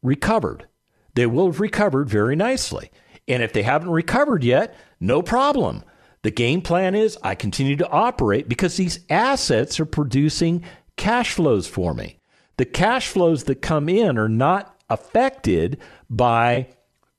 recovered. 0.03 0.67
They 1.15 1.27
will 1.27 1.47
have 1.47 1.61
recovered 1.61 2.09
very 2.09 2.37
nicely. 2.37 2.91
And 3.29 3.43
if 3.43 3.53
they 3.53 3.63
haven't 3.63 3.91
recovered 3.91 4.45
yet, 4.45 4.75
no 5.01 5.23
problem. 5.23 5.85
The 6.23 6.31
game 6.31 6.63
plan 6.63 6.95
is 6.95 7.19
I 7.23 7.35
continue 7.35 7.77
to 7.77 7.89
operate 7.89 8.49
because 8.49 8.77
these 8.77 9.01
assets 9.11 9.81
are 9.81 9.87
producing 9.87 10.65
cash 10.97 11.33
flows 11.33 11.67
for 11.67 11.95
me. 11.95 12.19
The 12.57 12.65
cash 12.65 13.09
flows 13.09 13.45
that 13.45 13.63
come 13.63 13.89
in 13.89 14.19
are 14.19 14.29
not 14.29 14.77
affected 14.89 15.79
by 16.09 16.69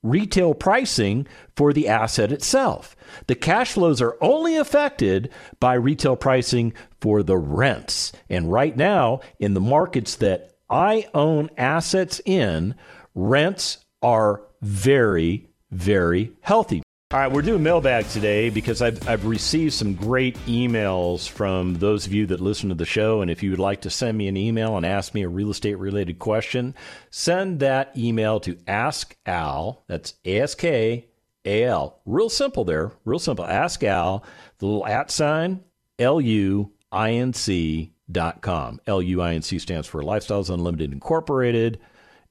retail 0.04 0.54
pricing 0.54 1.26
for 1.56 1.74
the 1.74 1.88
asset 1.88 2.32
itself. 2.32 2.96
The 3.28 3.36
cash 3.36 3.74
flows 3.74 4.02
are 4.02 4.18
only 4.22 4.58
affected 4.58 5.30
by 5.60 5.74
retail 5.76 6.16
pricing 6.16 6.74
for 7.02 7.24
the 7.24 7.38
rents. 7.38 8.12
And 8.30 8.52
right 8.52 8.76
now, 8.76 9.22
in 9.40 9.54
the 9.54 9.62
markets 9.62 10.16
that 10.18 10.52
I 10.70 11.08
own 11.14 11.50
assets 11.58 12.22
in, 12.26 12.76
rents 13.16 13.83
are 14.04 14.42
very, 14.62 15.48
very 15.72 16.32
healthy. 16.42 16.84
All 17.12 17.20
right, 17.20 17.32
we're 17.32 17.44
doing 17.44 17.62
mailbag 17.62 18.08
today 18.08 18.50
because 18.50 18.82
I've, 18.82 19.08
I've 19.08 19.26
received 19.28 19.74
some 19.74 19.94
great 19.94 20.36
emails 20.48 21.30
from 21.30 21.76
those 21.76 22.08
of 22.08 22.13
you 22.13 22.26
that 22.26 22.39
listen 22.39 22.70
to 22.70 22.76
the 22.76 22.86
show. 22.86 23.22
And 23.22 23.30
if 23.30 23.44
you 23.44 23.52
would 23.52 23.60
like 23.60 23.82
to 23.82 23.92
send 23.92 24.18
me 24.18 24.28
an 24.28 24.36
email 24.36 24.78
and 24.78 24.86
ask 24.86 25.13
me 25.13 25.22
a 25.22 25.30
real 25.30 25.52
estate 25.52 25.76
related 25.76 26.18
question, 26.18 26.74
send 27.12 27.60
that 27.60 27.96
email 27.96 28.39
to 28.39 28.58
Ask 28.66 29.16
Al. 29.28 29.84
That's 29.86 30.16
A 30.26 30.39
S 30.39 30.56
K 30.56 31.08
A 31.46 31.63
L. 31.66 32.00
Real 32.08 32.30
simple 32.30 32.63
there. 32.66 32.92
Real 33.06 33.20
simple. 33.20 33.46
Ask 33.46 33.84
Al, 33.84 34.26
the 34.58 34.66
little 34.66 34.88
at 34.88 35.12
sign, 35.12 35.63
L 36.00 36.20
U 36.20 36.72
I 36.92 37.12
N 37.12 37.34
C 37.34 37.94
dot 38.12 38.42
com. 38.42 38.82
L 38.88 39.04
U 39.04 39.22
I 39.22 39.36
N 39.36 39.44
C 39.44 39.60
stands 39.60 39.88
for 39.88 40.02
Lifestyles 40.02 40.52
Unlimited 40.52 40.92
Incorporated. 40.92 41.80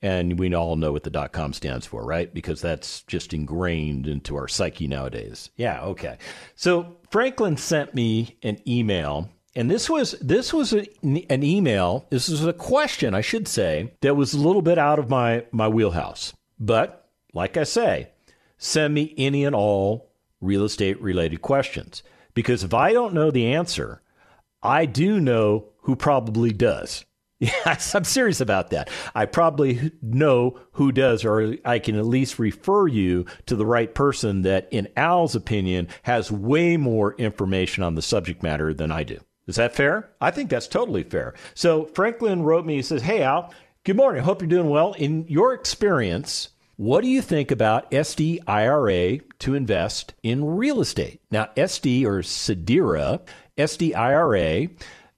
And 0.03 0.39
we 0.39 0.53
all 0.53 0.75
know 0.75 0.91
what 0.91 1.05
the 1.05 1.11
dot 1.11 1.33
com 1.33 1.53
stands 1.53 1.87
for, 1.87 2.05
right? 2.05 2.33
Because 2.35 2.61
that's 2.61 3.03
just 3.05 3.33
ingrained 3.33 4.09
into 4.09 4.35
our 4.37 4.49
psyche 4.49 4.89
nowadays. 4.89 5.51
Yeah, 5.57 5.81
okay. 5.83 6.19
So 6.57 6.97
Franklin 7.11 7.57
sent 7.57 7.95
me 7.95 8.37
an 8.43 8.59
email 8.69 9.31
and 9.55 9.71
this 9.71 9.91
was 9.91 10.13
this 10.13 10.53
was 10.53 10.73
a, 10.73 10.87
an 11.03 11.43
email. 11.43 12.07
This 12.11 12.29
was 12.29 12.45
a 12.45 12.53
question, 12.53 13.15
I 13.15 13.21
should 13.21 13.47
say, 13.47 13.93
that 14.01 14.17
was 14.17 14.33
a 14.33 14.39
little 14.39 14.63
bit 14.63 14.79
out 14.79 14.99
of 14.99 15.11
my 15.11 15.45
my 15.53 15.69
wheelhouse. 15.69 16.33
But 16.59 17.09
like 17.35 17.57
I 17.57 17.65
say, 17.65 18.11
send 18.57 18.95
me 18.95 19.15
any 19.19 19.45
and 19.45 19.55
all 19.55 20.11
real 20.41 20.65
estate 20.65 21.01
related 21.01 21.43
questions 21.43 22.03
because 22.35 22.65
if 22.65 22.73
I 22.73 22.93
don't 22.93 23.15
know 23.15 23.31
the 23.31 23.53
answer, 23.53 24.03
I 24.63 24.87
do 24.87 25.21
know 25.21 25.67
who 25.83 25.97
probably 25.97 26.53
does. 26.53 27.05
Yes, 27.67 27.93
I'm 27.97 28.05
serious 28.05 28.41
about 28.41 28.71
that. 28.71 28.89
I 29.17 29.27
probably 29.27 29.91
know 30.01 30.61
who 30.73 30.93
does, 30.93 31.25
or 31.25 31.57
I 31.65 31.81
can 31.81 31.97
at 31.97 32.07
least 32.07 32.39
refer 32.39 32.87
you 32.87 33.27
to 33.47 33.57
the 33.57 33.67
right 33.67 33.93
person 33.93 34.43
that, 34.43 34.69
in 34.71 34.87
Al's 34.97 35.35
opinion, 35.35 35.89
has 36.05 36.31
way 36.31 36.77
more 36.77 37.15
information 37.15 37.83
on 37.83 37.97
the 37.97 38.03
subject 38.03 38.45
matter 38.45 38.73
than 38.73 38.93
I 38.93 39.03
do. 39.03 39.19
Is 39.49 39.57
that 39.57 39.75
fair? 39.75 40.13
I 40.21 40.31
think 40.31 40.51
that's 40.51 40.69
totally 40.69 41.03
fair. 41.03 41.35
So 41.55 41.87
Franklin 41.87 42.45
wrote 42.45 42.65
me, 42.65 42.77
he 42.77 42.83
says, 42.83 43.03
Hey, 43.03 43.25
Al, 43.25 43.53
good 43.83 43.97
morning. 43.97 44.23
Hope 44.23 44.41
you're 44.41 44.49
doing 44.49 44.71
well. 44.71 44.93
In 44.93 45.27
your 45.27 45.53
experience, 45.53 46.51
what 46.77 47.03
do 47.03 47.09
you 47.09 47.21
think 47.21 47.51
about 47.51 47.91
SDIRA 47.91 49.21
to 49.41 49.55
invest 49.57 50.15
in 50.23 50.45
real 50.45 50.81
estate? 50.81 51.21
Now, 51.33 51.49
SD 51.57 52.05
or 52.05 52.23
SDIRA, 52.23 53.21
SDIRA 53.59 54.71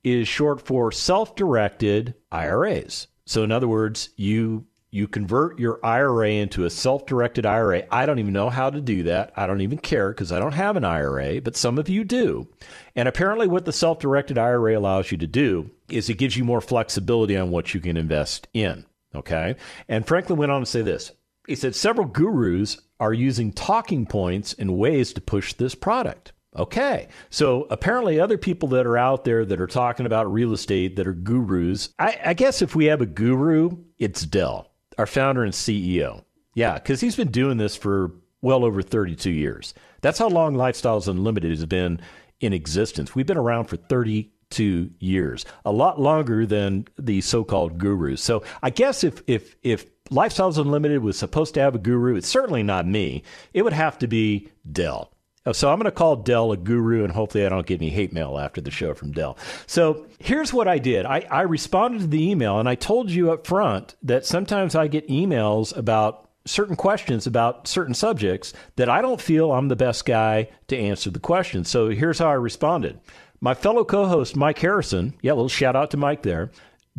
is 0.04 0.28
short 0.28 0.60
for 0.60 0.92
self-directed 0.92 2.14
IRAs. 2.30 3.08
So 3.26 3.42
in 3.42 3.50
other 3.50 3.68
words, 3.68 4.10
you 4.16 4.66
you 4.94 5.08
convert 5.08 5.58
your 5.58 5.84
IRA 5.84 6.30
into 6.30 6.66
a 6.66 6.70
self-directed 6.70 7.44
IRA. 7.44 7.82
I 7.90 8.06
don't 8.06 8.20
even 8.20 8.32
know 8.32 8.48
how 8.48 8.70
to 8.70 8.80
do 8.80 9.02
that. 9.02 9.32
I 9.34 9.48
don't 9.48 9.60
even 9.60 9.78
care 9.78 10.12
because 10.12 10.30
I 10.30 10.38
don't 10.38 10.52
have 10.52 10.76
an 10.76 10.84
IRA, 10.84 11.40
but 11.40 11.56
some 11.56 11.78
of 11.78 11.88
you 11.88 12.04
do. 12.04 12.46
And 12.94 13.08
apparently 13.08 13.48
what 13.48 13.64
the 13.64 13.72
self-directed 13.72 14.38
IRA 14.38 14.78
allows 14.78 15.10
you 15.10 15.18
to 15.18 15.26
do 15.26 15.68
is 15.88 16.08
it 16.08 16.18
gives 16.18 16.36
you 16.36 16.44
more 16.44 16.60
flexibility 16.60 17.36
on 17.36 17.50
what 17.50 17.74
you 17.74 17.80
can 17.80 17.96
invest 17.96 18.46
in, 18.54 18.86
okay? 19.16 19.56
And 19.88 20.06
Franklin 20.06 20.38
went 20.38 20.52
on 20.52 20.60
to 20.60 20.66
say 20.66 20.82
this. 20.82 21.10
He 21.48 21.56
said 21.56 21.74
several 21.74 22.06
gurus 22.06 22.80
are 23.00 23.12
using 23.12 23.52
talking 23.52 24.06
points 24.06 24.54
and 24.56 24.78
ways 24.78 25.12
to 25.14 25.20
push 25.20 25.54
this 25.54 25.74
product. 25.74 26.33
Okay. 26.56 27.08
So 27.30 27.66
apparently, 27.70 28.20
other 28.20 28.38
people 28.38 28.68
that 28.70 28.86
are 28.86 28.96
out 28.96 29.24
there 29.24 29.44
that 29.44 29.60
are 29.60 29.66
talking 29.66 30.06
about 30.06 30.32
real 30.32 30.52
estate 30.52 30.96
that 30.96 31.06
are 31.06 31.12
gurus, 31.14 31.90
I, 31.98 32.18
I 32.26 32.34
guess 32.34 32.62
if 32.62 32.76
we 32.76 32.86
have 32.86 33.00
a 33.00 33.06
guru, 33.06 33.78
it's 33.98 34.22
Del, 34.22 34.70
our 34.96 35.06
founder 35.06 35.42
and 35.42 35.52
CEO. 35.52 36.24
Yeah, 36.54 36.74
because 36.74 37.00
he's 37.00 37.16
been 37.16 37.32
doing 37.32 37.56
this 37.56 37.74
for 37.76 38.12
well 38.40 38.64
over 38.64 38.82
32 38.82 39.30
years. 39.30 39.74
That's 40.00 40.18
how 40.18 40.28
long 40.28 40.54
Lifestyles 40.54 41.08
Unlimited 41.08 41.50
has 41.50 41.66
been 41.66 42.00
in 42.40 42.52
existence. 42.52 43.14
We've 43.14 43.26
been 43.26 43.36
around 43.36 43.64
for 43.64 43.76
32 43.76 44.90
years, 45.00 45.44
a 45.64 45.72
lot 45.72 46.00
longer 46.00 46.46
than 46.46 46.86
the 46.98 47.20
so-called 47.20 47.78
gurus. 47.78 48.22
So 48.22 48.44
I 48.62 48.70
guess 48.70 49.02
if 49.02 49.22
if 49.26 49.56
if 49.62 49.86
Lifestyles 50.10 50.58
Unlimited 50.58 51.02
was 51.02 51.18
supposed 51.18 51.54
to 51.54 51.60
have 51.60 51.74
a 51.74 51.78
guru, 51.78 52.14
it's 52.14 52.28
certainly 52.28 52.62
not 52.62 52.86
me. 52.86 53.22
It 53.54 53.62
would 53.62 53.72
have 53.72 53.98
to 53.98 54.06
be 54.06 54.50
Del. 54.70 55.10
Oh, 55.46 55.52
so 55.52 55.70
I'm 55.70 55.78
going 55.78 55.84
to 55.84 55.90
call 55.90 56.16
Del 56.16 56.52
a 56.52 56.56
guru, 56.56 57.04
and 57.04 57.12
hopefully 57.12 57.44
I 57.44 57.50
don't 57.50 57.66
get 57.66 57.80
any 57.80 57.90
hate 57.90 58.14
mail 58.14 58.38
after 58.38 58.62
the 58.62 58.70
show 58.70 58.94
from 58.94 59.12
Del. 59.12 59.36
So 59.66 60.06
here's 60.18 60.54
what 60.54 60.68
I 60.68 60.78
did. 60.78 61.04
I, 61.04 61.26
I 61.30 61.42
responded 61.42 62.00
to 62.00 62.06
the 62.06 62.30
email, 62.30 62.58
and 62.58 62.68
I 62.68 62.76
told 62.76 63.10
you 63.10 63.30
up 63.30 63.46
front 63.46 63.94
that 64.02 64.24
sometimes 64.24 64.74
I 64.74 64.88
get 64.88 65.08
emails 65.08 65.76
about 65.76 66.24
certain 66.46 66.76
questions 66.76 67.26
about 67.26 67.66
certain 67.66 67.94
subjects 67.94 68.52
that 68.76 68.88
I 68.88 69.00
don't 69.00 69.20
feel 69.20 69.52
I'm 69.52 69.68
the 69.68 69.76
best 69.76 70.04
guy 70.04 70.48
to 70.68 70.76
answer 70.76 71.10
the 71.10 71.20
question. 71.20 71.64
So 71.64 71.88
here's 71.88 72.18
how 72.18 72.28
I 72.28 72.34
responded. 72.34 73.00
My 73.40 73.54
fellow 73.54 73.84
co-host 73.84 74.36
Mike 74.36 74.58
Harrison, 74.58 75.14
yeah, 75.22 75.32
a 75.32 75.34
little 75.34 75.48
shout 75.48 75.76
out 75.76 75.90
to 75.92 75.96
Mike 75.96 76.22
there, 76.22 76.50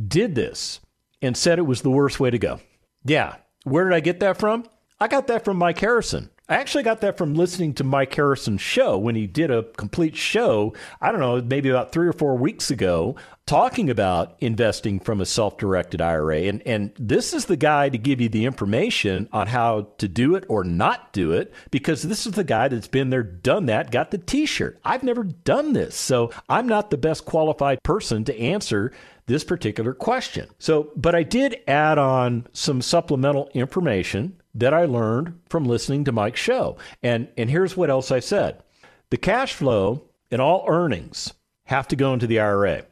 did 0.08 0.36
this 0.36 0.80
and 1.22 1.36
said 1.36 1.60
it 1.60 1.64
was 1.64 1.82
the 1.82 1.90
worst 1.90 2.20
way 2.20 2.30
to 2.30 2.38
go. 2.38 2.60
Yeah, 3.04 3.36
where 3.64 3.86
did 3.86 3.94
I 3.94 4.00
get 4.00 4.20
that 4.20 4.38
from? 4.38 4.66
I 5.00 5.08
got 5.08 5.28
that 5.28 5.46
from 5.46 5.58
Mike 5.58 5.80
Harrison. 5.80 6.30
I 6.48 6.58
actually 6.58 6.84
got 6.84 7.02
that 7.02 7.18
from 7.18 7.34
listening 7.34 7.74
to 7.76 7.84
Mike 7.84 8.14
Harrison's 8.14 8.62
show 8.62 9.00
when 9.00 9.16
he 9.16 9.26
did 9.26 9.50
a 9.50 9.64
complete 9.64 10.16
show, 10.16 10.76
I 11.02 11.12
don't 11.12 11.20
know, 11.20 11.42
maybe 11.42 11.70
about 11.70 11.92
three 11.92 12.08
or 12.08 12.14
four 12.14 12.38
weeks 12.38 12.70
ago, 12.70 13.16
talking 13.48 13.90
about 13.90 14.36
investing 14.42 15.00
from 15.00 15.22
a 15.22 15.26
self 15.26 15.58
directed 15.58 16.02
IRA. 16.02 16.42
And, 16.42 16.62
and 16.68 16.92
this 17.00 17.34
is 17.34 17.46
the 17.46 17.58
guy 17.58 17.90
to 17.90 17.98
give 17.98 18.22
you 18.22 18.30
the 18.30 18.46
information 18.46 19.28
on 19.32 19.48
how 19.48 19.88
to 19.98 20.08
do 20.08 20.36
it 20.36 20.44
or 20.48 20.64
not 20.64 21.12
do 21.14 21.32
it, 21.32 21.52
because 21.72 22.04
this 22.04 22.28
is 22.28 22.34
the 22.34 22.44
guy 22.44 22.68
that's 22.68 22.88
been 22.88 23.10
there, 23.10 23.24
done 23.24 23.66
that, 23.66 23.90
got 23.90 24.12
the 24.12 24.20
t 24.20 24.46
shirt. 24.46 24.80
I've 24.86 25.04
never 25.04 25.24
done 25.24 25.74
this. 25.74 25.96
So 25.96 26.32
I'm 26.48 26.68
not 26.68 26.92
the 26.92 26.98
best 26.98 27.26
qualified 27.26 27.82
person 27.82 28.24
to 28.26 28.40
answer 28.40 28.92
this 29.26 29.44
particular 29.44 29.96
question. 29.96 30.48
So, 30.60 30.92
but 30.96 31.16
I 31.16 31.24
did 31.24 31.58
add 31.68 31.98
on 31.98 32.46
some 32.54 32.84
supplemental 32.84 33.50
information 33.56 34.40
that 34.56 34.74
I 34.74 34.86
learned 34.86 35.40
from 35.50 35.66
listening 35.66 36.06
to 36.06 36.12
Mike's 36.12 36.40
show. 36.40 36.78
And, 37.04 37.28
and 37.38 37.50
here's 37.50 37.78
what 37.78 37.90
else 37.90 38.12
I 38.12 38.20
said 38.20 38.64
the 39.10 39.18
cash 39.18 39.54
flow 39.54 40.04
and 40.32 40.42
all 40.42 40.66
earnings 40.68 41.34
have 41.66 41.88
to 41.90 41.96
go 41.96 42.14
into 42.14 42.28
the 42.28 42.40
IRA. 42.40 42.84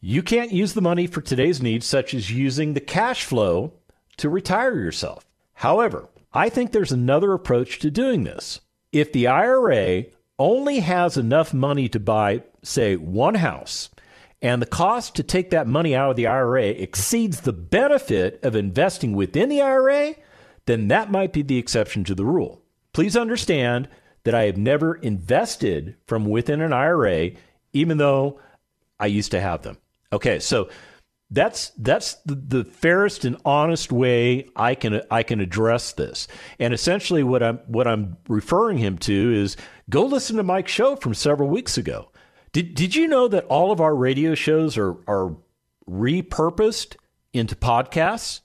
You 0.00 0.22
can't 0.22 0.52
use 0.52 0.74
the 0.74 0.82
money 0.82 1.06
for 1.06 1.22
today's 1.22 1.62
needs, 1.62 1.86
such 1.86 2.12
as 2.12 2.30
using 2.30 2.74
the 2.74 2.80
cash 2.80 3.24
flow 3.24 3.72
to 4.18 4.28
retire 4.28 4.78
yourself. 4.78 5.24
However, 5.54 6.08
I 6.32 6.50
think 6.50 6.72
there's 6.72 6.92
another 6.92 7.32
approach 7.32 7.78
to 7.78 7.90
doing 7.90 8.24
this. 8.24 8.60
If 8.92 9.12
the 9.12 9.28
IRA 9.28 10.04
only 10.38 10.80
has 10.80 11.16
enough 11.16 11.54
money 11.54 11.88
to 11.88 12.00
buy, 12.00 12.42
say, 12.62 12.96
one 12.96 13.36
house, 13.36 13.88
and 14.42 14.60
the 14.60 14.66
cost 14.66 15.14
to 15.16 15.22
take 15.22 15.50
that 15.50 15.66
money 15.66 15.94
out 15.94 16.10
of 16.10 16.16
the 16.16 16.26
IRA 16.26 16.66
exceeds 16.66 17.40
the 17.40 17.52
benefit 17.52 18.40
of 18.42 18.54
investing 18.54 19.14
within 19.14 19.48
the 19.48 19.62
IRA, 19.62 20.14
then 20.66 20.88
that 20.88 21.10
might 21.10 21.32
be 21.32 21.42
the 21.42 21.58
exception 21.58 22.04
to 22.04 22.14
the 22.14 22.24
rule. 22.24 22.62
Please 22.92 23.16
understand 23.16 23.88
that 24.24 24.34
I 24.34 24.44
have 24.44 24.56
never 24.56 24.94
invested 24.94 25.96
from 26.06 26.24
within 26.24 26.60
an 26.60 26.72
IRA, 26.72 27.32
even 27.72 27.98
though 27.98 28.40
I 28.98 29.06
used 29.06 29.32
to 29.32 29.40
have 29.40 29.62
them. 29.62 29.78
Okay, 30.12 30.38
so 30.38 30.68
That's 31.30 31.72
that's 31.78 32.14
the, 32.26 32.34
the 32.36 32.64
fairest 32.64 33.24
and 33.24 33.36
honest 33.44 33.90
way 33.90 34.46
I 34.54 34.74
can 34.76 35.00
I 35.10 35.22
can 35.24 35.40
address 35.40 35.92
this. 35.92 36.28
And 36.60 36.72
essentially, 36.72 37.22
what 37.24 37.42
I'm 37.42 37.58
what 37.66 37.88
I'm 37.88 38.18
referring 38.28 38.78
him 38.78 38.98
to 38.98 39.32
is 39.34 39.56
go 39.90 40.04
listen 40.04 40.36
to 40.36 40.42
Mike's 40.42 40.70
show 40.70 40.94
from 40.96 41.14
several 41.14 41.48
weeks 41.48 41.76
ago. 41.76 42.10
Did 42.52 42.74
did 42.74 42.94
you 42.94 43.08
know 43.08 43.26
that 43.28 43.46
all 43.46 43.72
of 43.72 43.80
our 43.80 43.96
radio 43.96 44.34
shows 44.36 44.78
are 44.78 44.96
are 45.08 45.34
repurposed 45.88 46.96
into 47.32 47.56
podcasts? 47.56 48.40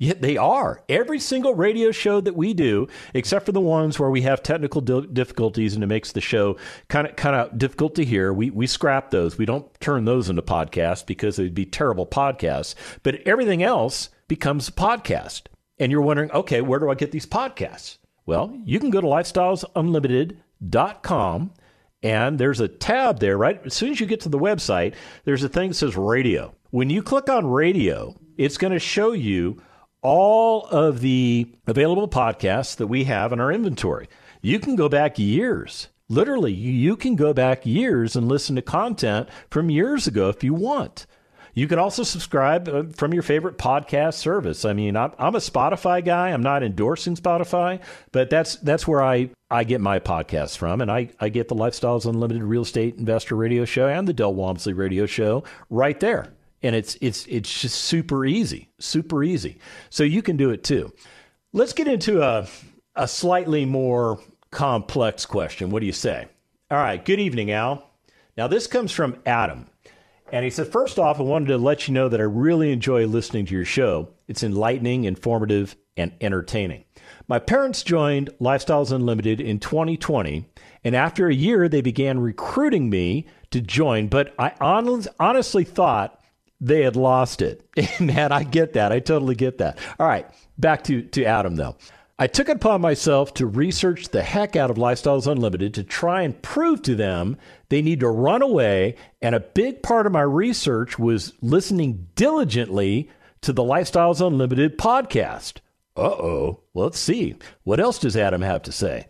Yeah, 0.00 0.14
they 0.18 0.36
are. 0.38 0.82
Every 0.88 1.18
single 1.18 1.54
radio 1.54 1.92
show 1.92 2.22
that 2.22 2.34
we 2.34 2.54
do, 2.54 2.88
except 3.12 3.44
for 3.44 3.52
the 3.52 3.60
ones 3.60 3.98
where 3.98 4.08
we 4.08 4.22
have 4.22 4.42
technical 4.42 4.80
difficulties 4.80 5.74
and 5.74 5.84
it 5.84 5.88
makes 5.88 6.12
the 6.12 6.22
show 6.22 6.56
kind 6.88 7.06
of 7.06 7.16
kind 7.16 7.36
of 7.36 7.58
difficult 7.58 7.96
to 7.96 8.04
hear, 8.06 8.32
we 8.32 8.48
we 8.48 8.66
scrap 8.66 9.10
those. 9.10 9.36
We 9.36 9.44
don't 9.44 9.68
turn 9.78 10.06
those 10.06 10.30
into 10.30 10.40
podcasts 10.40 11.04
because 11.04 11.38
it'd 11.38 11.54
be 11.54 11.66
terrible 11.66 12.06
podcasts. 12.06 12.74
But 13.02 13.16
everything 13.26 13.62
else 13.62 14.08
becomes 14.26 14.68
a 14.68 14.72
podcast. 14.72 15.42
And 15.78 15.92
you're 15.92 16.00
wondering, 16.00 16.32
okay, 16.32 16.62
where 16.62 16.80
do 16.80 16.88
I 16.88 16.94
get 16.94 17.12
these 17.12 17.26
podcasts? 17.26 17.98
Well, 18.24 18.58
you 18.64 18.80
can 18.80 18.88
go 18.88 19.02
to 19.02 19.06
lifestylesunlimited.com 19.06 21.52
and 22.02 22.38
there's 22.38 22.60
a 22.60 22.68
tab 22.68 23.20
there, 23.20 23.36
right? 23.36 23.60
As 23.66 23.74
soon 23.74 23.90
as 23.90 24.00
you 24.00 24.06
get 24.06 24.20
to 24.20 24.30
the 24.30 24.38
website, 24.38 24.94
there's 25.24 25.44
a 25.44 25.48
thing 25.50 25.68
that 25.68 25.74
says 25.74 25.94
radio. 25.94 26.54
When 26.70 26.88
you 26.88 27.02
click 27.02 27.28
on 27.28 27.50
radio, 27.50 28.18
it's 28.38 28.56
going 28.56 28.72
to 28.72 28.78
show 28.78 29.12
you 29.12 29.60
all 30.02 30.66
of 30.66 31.00
the 31.00 31.50
available 31.66 32.08
podcasts 32.08 32.76
that 32.76 32.86
we 32.86 33.04
have 33.04 33.32
in 33.32 33.40
our 33.40 33.52
inventory. 33.52 34.08
You 34.42 34.58
can 34.58 34.76
go 34.76 34.88
back 34.88 35.18
years. 35.18 35.88
Literally, 36.08 36.52
you 36.52 36.96
can 36.96 37.14
go 37.14 37.32
back 37.32 37.64
years 37.64 38.16
and 38.16 38.28
listen 38.28 38.56
to 38.56 38.62
content 38.62 39.28
from 39.50 39.70
years 39.70 40.06
ago 40.06 40.28
if 40.28 40.42
you 40.42 40.54
want. 40.54 41.06
You 41.54 41.66
can 41.66 41.78
also 41.78 42.02
subscribe 42.02 42.68
uh, 42.68 42.84
from 42.94 43.12
your 43.12 43.22
favorite 43.22 43.58
podcast 43.58 44.14
service. 44.14 44.64
I 44.64 44.72
mean, 44.72 44.96
I'm, 44.96 45.12
a 45.18 45.38
Spotify 45.38 46.04
guy. 46.04 46.30
I'm 46.30 46.42
not 46.42 46.62
endorsing 46.62 47.16
Spotify, 47.16 47.80
but 48.12 48.30
that's 48.30 48.56
that's 48.56 48.86
where 48.86 49.02
I, 49.02 49.30
I 49.50 49.64
get 49.64 49.80
my 49.80 49.98
podcasts 49.98 50.56
from. 50.56 50.80
And 50.80 50.90
I, 50.90 51.10
I 51.18 51.28
get 51.28 51.48
the 51.48 51.56
Lifestyles 51.56 52.06
Unlimited 52.06 52.42
Real 52.42 52.62
Estate 52.62 52.96
Investor 52.96 53.34
Radio 53.34 53.64
Show 53.64 53.88
and 53.88 54.06
the 54.06 54.12
Del 54.12 54.34
Walmsley 54.34 54.72
Radio 54.72 55.06
Show 55.06 55.44
right 55.68 55.98
there 55.98 56.32
and 56.62 56.76
it's 56.76 56.96
it's 57.00 57.26
it's 57.26 57.60
just 57.60 57.80
super 57.82 58.24
easy, 58.24 58.68
super 58.78 59.22
easy. 59.22 59.58
So 59.88 60.04
you 60.04 60.22
can 60.22 60.36
do 60.36 60.50
it 60.50 60.64
too. 60.64 60.92
Let's 61.52 61.72
get 61.72 61.88
into 61.88 62.22
a 62.22 62.46
a 62.96 63.08
slightly 63.08 63.64
more 63.64 64.20
complex 64.50 65.26
question. 65.26 65.70
What 65.70 65.80
do 65.80 65.86
you 65.86 65.92
say? 65.92 66.26
All 66.70 66.78
right. 66.78 67.04
Good 67.04 67.20
evening, 67.20 67.50
Al. 67.50 67.88
Now 68.36 68.46
this 68.46 68.66
comes 68.66 68.92
from 68.92 69.16
Adam. 69.26 69.66
And 70.32 70.44
he 70.44 70.50
said, 70.50 70.68
First 70.68 70.98
off, 70.98 71.18
I 71.18 71.24
wanted 71.24 71.48
to 71.48 71.58
let 71.58 71.88
you 71.88 71.94
know 71.94 72.08
that 72.08 72.20
I 72.20 72.24
really 72.24 72.72
enjoy 72.72 73.06
listening 73.06 73.46
to 73.46 73.54
your 73.54 73.64
show. 73.64 74.10
It's 74.28 74.44
enlightening, 74.44 75.04
informative, 75.04 75.74
and 75.96 76.12
entertaining. 76.20 76.84
My 77.26 77.38
parents 77.38 77.82
joined 77.82 78.30
Lifestyles 78.40 78.92
Unlimited 78.92 79.40
in 79.40 79.58
2020, 79.58 80.48
and 80.84 80.96
after 80.96 81.28
a 81.28 81.34
year, 81.34 81.68
they 81.68 81.80
began 81.80 82.20
recruiting 82.20 82.88
me 82.90 83.26
to 83.50 83.60
join. 83.60 84.06
But 84.06 84.34
I 84.38 84.52
honestly 84.60 85.64
thought 85.64 86.19
they 86.60 86.82
had 86.82 86.96
lost 86.96 87.42
it. 87.42 87.64
Man, 88.00 88.32
I 88.32 88.42
get 88.44 88.74
that. 88.74 88.92
I 88.92 89.00
totally 89.00 89.34
get 89.34 89.58
that. 89.58 89.78
All 89.98 90.06
right, 90.06 90.26
back 90.58 90.84
to, 90.84 91.02
to 91.02 91.24
Adam, 91.24 91.56
though. 91.56 91.76
I 92.18 92.26
took 92.26 92.50
it 92.50 92.56
upon 92.56 92.82
myself 92.82 93.32
to 93.34 93.46
research 93.46 94.08
the 94.10 94.22
heck 94.22 94.54
out 94.54 94.70
of 94.70 94.76
Lifestyles 94.76 95.26
Unlimited 95.26 95.72
to 95.74 95.82
try 95.82 96.20
and 96.20 96.40
prove 96.42 96.82
to 96.82 96.94
them 96.94 97.38
they 97.70 97.80
need 97.80 98.00
to 98.00 98.08
run 98.08 98.42
away. 98.42 98.96
And 99.22 99.34
a 99.34 99.40
big 99.40 99.82
part 99.82 100.04
of 100.04 100.12
my 100.12 100.20
research 100.20 100.98
was 100.98 101.32
listening 101.40 102.08
diligently 102.16 103.08
to 103.40 103.54
the 103.54 103.62
Lifestyles 103.62 104.24
Unlimited 104.24 104.76
podcast. 104.76 105.60
Uh 105.96 106.10
oh. 106.10 106.60
Let's 106.74 106.98
see. 106.98 107.36
What 107.64 107.80
else 107.80 107.98
does 107.98 108.18
Adam 108.18 108.42
have 108.42 108.62
to 108.64 108.72
say? 108.72 109.06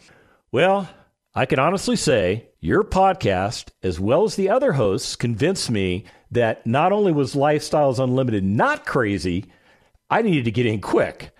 Well, 0.52 0.88
I 1.32 1.46
can 1.46 1.60
honestly 1.60 1.94
say 1.94 2.48
your 2.58 2.82
podcast, 2.82 3.68
as 3.84 4.00
well 4.00 4.24
as 4.24 4.34
the 4.34 4.48
other 4.48 4.72
hosts, 4.72 5.14
convinced 5.14 5.70
me 5.70 6.04
that 6.32 6.66
not 6.66 6.90
only 6.90 7.12
was 7.12 7.36
Lifestyles 7.36 8.02
Unlimited 8.02 8.42
not 8.42 8.84
crazy, 8.84 9.46
I 10.10 10.22
needed 10.22 10.44
to 10.46 10.50
get 10.50 10.66
in 10.66 10.80
quick. 10.80 11.30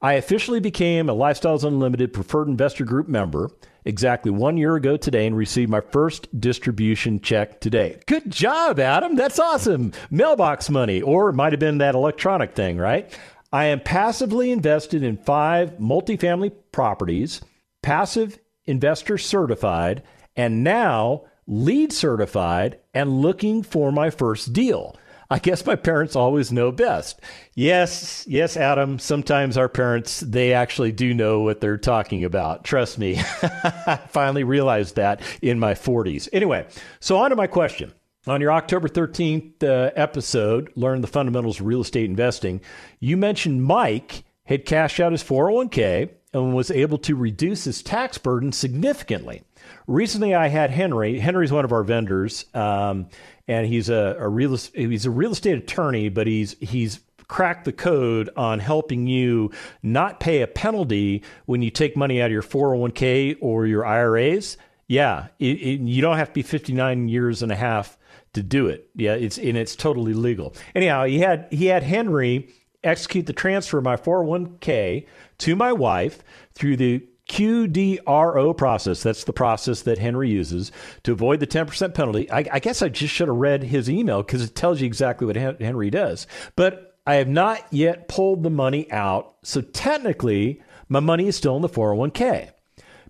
I 0.00 0.12
officially 0.14 0.60
became 0.60 1.10
a 1.10 1.14
Lifestyles 1.16 1.64
Unlimited 1.64 2.12
Preferred 2.12 2.46
Investor 2.46 2.84
Group 2.84 3.08
member 3.08 3.50
exactly 3.84 4.30
one 4.30 4.56
year 4.56 4.76
ago 4.76 4.96
today 4.96 5.26
and 5.26 5.36
received 5.36 5.68
my 5.70 5.80
first 5.80 6.28
distribution 6.40 7.20
check 7.20 7.60
today. 7.60 7.98
Good 8.06 8.30
job, 8.30 8.78
Adam. 8.78 9.16
That's 9.16 9.40
awesome. 9.40 9.90
Mailbox 10.12 10.70
money, 10.70 11.02
or 11.02 11.28
it 11.28 11.34
might 11.34 11.52
have 11.52 11.60
been 11.60 11.78
that 11.78 11.96
electronic 11.96 12.54
thing, 12.54 12.78
right? 12.78 13.12
I 13.52 13.64
am 13.64 13.80
passively 13.80 14.52
invested 14.52 15.02
in 15.02 15.16
five 15.16 15.72
multifamily 15.72 16.52
properties, 16.70 17.40
passive 17.82 18.38
investor 18.66 19.18
certified, 19.18 20.02
and 20.36 20.64
now 20.64 21.24
lead 21.46 21.92
certified 21.92 22.78
and 22.94 23.20
looking 23.20 23.62
for 23.62 23.90
my 23.90 24.10
first 24.10 24.52
deal. 24.52 24.96
I 25.32 25.38
guess 25.38 25.64
my 25.64 25.76
parents 25.76 26.16
always 26.16 26.50
know 26.50 26.72
best. 26.72 27.20
Yes, 27.54 28.24
yes, 28.26 28.56
Adam. 28.56 28.98
Sometimes 28.98 29.56
our 29.56 29.68
parents, 29.68 30.20
they 30.20 30.52
actually 30.52 30.90
do 30.90 31.14
know 31.14 31.40
what 31.40 31.60
they're 31.60 31.78
talking 31.78 32.24
about. 32.24 32.64
Trust 32.64 32.98
me. 32.98 33.16
I 33.42 34.00
finally 34.08 34.42
realized 34.42 34.96
that 34.96 35.20
in 35.40 35.60
my 35.60 35.74
40s. 35.74 36.28
Anyway, 36.32 36.66
so 36.98 37.16
on 37.18 37.30
to 37.30 37.36
my 37.36 37.46
question. 37.46 37.92
On 38.26 38.40
your 38.40 38.52
October 38.52 38.88
13th 38.88 39.62
uh, 39.62 39.92
episode, 39.94 40.72
Learn 40.74 41.00
the 41.00 41.06
Fundamentals 41.06 41.60
of 41.60 41.66
Real 41.66 41.80
Estate 41.80 42.10
Investing, 42.10 42.60
you 42.98 43.16
mentioned 43.16 43.62
Mike 43.62 44.24
had 44.44 44.66
cashed 44.66 44.98
out 44.98 45.12
his 45.12 45.22
401k 45.22 46.10
and 46.32 46.54
was 46.54 46.70
able 46.70 46.98
to 46.98 47.16
reduce 47.16 47.64
his 47.64 47.82
tax 47.82 48.18
burden 48.18 48.52
significantly. 48.52 49.42
Recently, 49.86 50.34
I 50.34 50.48
had 50.48 50.70
Henry. 50.70 51.18
Henry's 51.18 51.52
one 51.52 51.64
of 51.64 51.72
our 51.72 51.82
vendors, 51.82 52.44
um, 52.54 53.08
and 53.48 53.66
he's 53.66 53.88
a, 53.88 54.16
a 54.18 54.28
real 54.28 54.56
he's 54.74 55.06
a 55.06 55.10
real 55.10 55.32
estate 55.32 55.58
attorney, 55.58 56.08
but 56.08 56.26
he's 56.26 56.56
he's 56.60 57.00
cracked 57.26 57.64
the 57.64 57.72
code 57.72 58.28
on 58.36 58.58
helping 58.58 59.06
you 59.06 59.50
not 59.82 60.18
pay 60.18 60.42
a 60.42 60.46
penalty 60.46 61.22
when 61.46 61.62
you 61.62 61.70
take 61.70 61.96
money 61.96 62.20
out 62.20 62.26
of 62.26 62.32
your 62.32 62.42
401k 62.42 63.36
or 63.40 63.66
your 63.66 63.86
IRAs. 63.86 64.56
Yeah, 64.88 65.28
it, 65.38 65.44
it, 65.44 65.80
you 65.80 66.02
don't 66.02 66.16
have 66.16 66.28
to 66.28 66.34
be 66.34 66.42
59 66.42 67.08
years 67.08 67.42
and 67.42 67.52
a 67.52 67.56
half 67.56 67.96
to 68.32 68.42
do 68.42 68.66
it. 68.66 68.90
Yeah, 68.94 69.14
it's 69.14 69.38
and 69.38 69.56
it's 69.56 69.76
totally 69.76 70.14
legal. 70.14 70.54
Anyhow, 70.74 71.04
he 71.04 71.20
had 71.20 71.48
he 71.50 71.66
had 71.66 71.82
Henry 71.82 72.48
execute 72.82 73.26
the 73.26 73.32
transfer 73.32 73.78
of 73.78 73.84
my 73.84 73.96
401k 73.96 75.06
to 75.38 75.56
my 75.56 75.72
wife 75.72 76.22
through 76.54 76.76
the 76.76 77.06
QDRO 77.28 78.56
process. 78.56 79.02
That's 79.02 79.24
the 79.24 79.32
process 79.32 79.82
that 79.82 79.98
Henry 79.98 80.28
uses 80.28 80.72
to 81.04 81.12
avoid 81.12 81.38
the 81.38 81.46
10% 81.46 81.94
penalty. 81.94 82.30
I, 82.30 82.44
I 82.52 82.58
guess 82.58 82.82
I 82.82 82.88
just 82.88 83.14
should 83.14 83.28
have 83.28 83.36
read 83.36 83.62
his 83.62 83.88
email 83.88 84.22
because 84.22 84.42
it 84.42 84.56
tells 84.56 84.80
you 84.80 84.86
exactly 84.86 85.26
what 85.26 85.36
Henry 85.36 85.90
does. 85.90 86.26
But 86.56 86.98
I 87.06 87.14
have 87.14 87.28
not 87.28 87.64
yet 87.70 88.08
pulled 88.08 88.42
the 88.42 88.50
money 88.50 88.90
out. 88.90 89.36
So 89.44 89.60
technically, 89.60 90.60
my 90.88 91.00
money 91.00 91.28
is 91.28 91.36
still 91.36 91.56
in 91.56 91.62
the 91.62 91.68
401k. 91.68 92.50